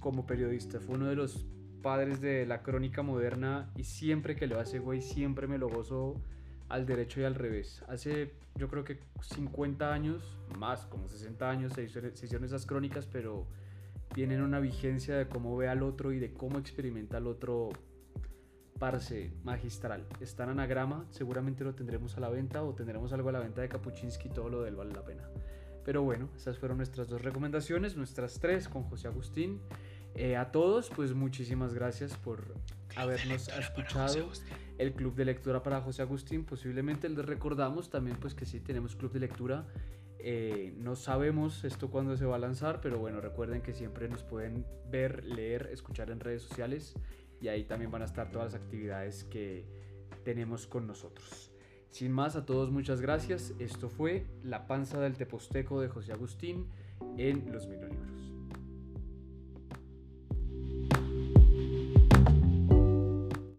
como 0.00 0.26
periodista. 0.26 0.80
Fue 0.80 0.96
uno 0.96 1.06
de 1.06 1.14
los 1.14 1.46
padres 1.82 2.20
de 2.20 2.46
la 2.46 2.62
crónica 2.62 3.02
moderna 3.02 3.70
y 3.76 3.84
siempre 3.84 4.36
que 4.36 4.46
lo 4.46 4.58
hace, 4.58 4.78
güey, 4.78 5.02
siempre 5.02 5.46
me 5.46 5.58
lo 5.58 5.68
gozo 5.68 6.20
al 6.68 6.86
derecho 6.86 7.20
y 7.20 7.24
al 7.24 7.34
revés. 7.34 7.82
Hace 7.88 8.32
yo 8.54 8.68
creo 8.68 8.84
que 8.84 8.98
50 9.20 9.92
años, 9.92 10.38
más 10.58 10.86
como 10.86 11.08
60 11.08 11.50
años 11.50 11.72
se, 11.72 11.84
hicieron 11.84 12.44
esas 12.44 12.66
crónicas, 12.66 13.06
pero 13.06 13.46
tienen 14.14 14.42
una 14.42 14.60
vigencia 14.60 15.16
de 15.16 15.26
cómo 15.26 15.56
ve 15.56 15.68
al 15.68 15.82
otro 15.82 16.12
y 16.12 16.18
de 16.18 16.32
cómo 16.32 16.58
experimenta 16.58 17.16
al 17.16 17.26
otro 17.26 17.70
parce 18.78 19.32
magistral. 19.44 20.06
Está 20.20 20.44
en 20.44 20.50
anagrama, 20.50 21.06
seguramente 21.10 21.64
lo 21.64 21.74
tendremos 21.74 22.16
a 22.16 22.20
la 22.20 22.28
venta 22.28 22.62
o 22.62 22.74
tendremos 22.74 23.12
algo 23.12 23.28
a 23.28 23.32
la 23.32 23.40
venta 23.40 23.62
de 23.62 23.68
Kapuczynski, 23.68 24.28
todo 24.28 24.48
lo 24.48 24.62
de 24.62 24.70
él 24.70 24.76
vale 24.76 24.92
la 24.92 25.04
pena. 25.04 25.28
Pero 25.84 26.02
bueno, 26.02 26.28
esas 26.36 26.58
fueron 26.58 26.78
nuestras 26.78 27.08
dos 27.08 27.22
recomendaciones, 27.22 27.96
nuestras 27.96 28.38
tres 28.38 28.68
con 28.68 28.84
José 28.84 29.08
Agustín. 29.08 29.60
Eh, 30.14 30.36
a 30.36 30.50
todos, 30.52 30.90
pues 30.90 31.14
muchísimas 31.14 31.74
gracias 31.74 32.16
por 32.16 32.54
habernos 32.96 33.48
escuchado. 33.48 34.30
El 34.78 34.92
club 34.94 35.14
de 35.14 35.24
lectura 35.24 35.62
para 35.62 35.80
José 35.80 36.02
Agustín, 36.02 36.44
posiblemente 36.44 37.08
les 37.08 37.24
recordamos 37.24 37.90
también 37.90 38.16
pues 38.18 38.34
que 38.34 38.44
sí 38.44 38.60
tenemos 38.60 38.96
club 38.96 39.12
de 39.12 39.20
lectura. 39.20 39.66
Eh, 40.18 40.74
no 40.76 40.94
sabemos 40.94 41.64
esto 41.64 41.90
cuándo 41.90 42.16
se 42.16 42.24
va 42.24 42.36
a 42.36 42.38
lanzar, 42.38 42.80
pero 42.80 42.98
bueno, 42.98 43.20
recuerden 43.20 43.60
que 43.62 43.72
siempre 43.72 44.08
nos 44.08 44.22
pueden 44.22 44.64
ver, 44.90 45.24
leer, 45.24 45.68
escuchar 45.72 46.10
en 46.10 46.20
redes 46.20 46.42
sociales 46.42 46.94
y 47.40 47.48
ahí 47.48 47.64
también 47.64 47.90
van 47.90 48.02
a 48.02 48.04
estar 48.04 48.30
todas 48.30 48.52
las 48.52 48.62
actividades 48.62 49.24
que 49.24 49.64
tenemos 50.24 50.66
con 50.66 50.86
nosotros. 50.86 51.50
Sin 51.90 52.12
más, 52.12 52.36
a 52.36 52.46
todos 52.46 52.70
muchas 52.70 53.00
gracias. 53.00 53.52
Esto 53.58 53.88
fue 53.88 54.26
La 54.42 54.66
panza 54.66 55.00
del 55.00 55.16
teposteco 55.16 55.80
de 55.80 55.88
José 55.88 56.12
Agustín 56.12 56.68
en 57.18 57.52
Los 57.52 57.66
Mil 57.66 57.80
Libros. 57.80 58.21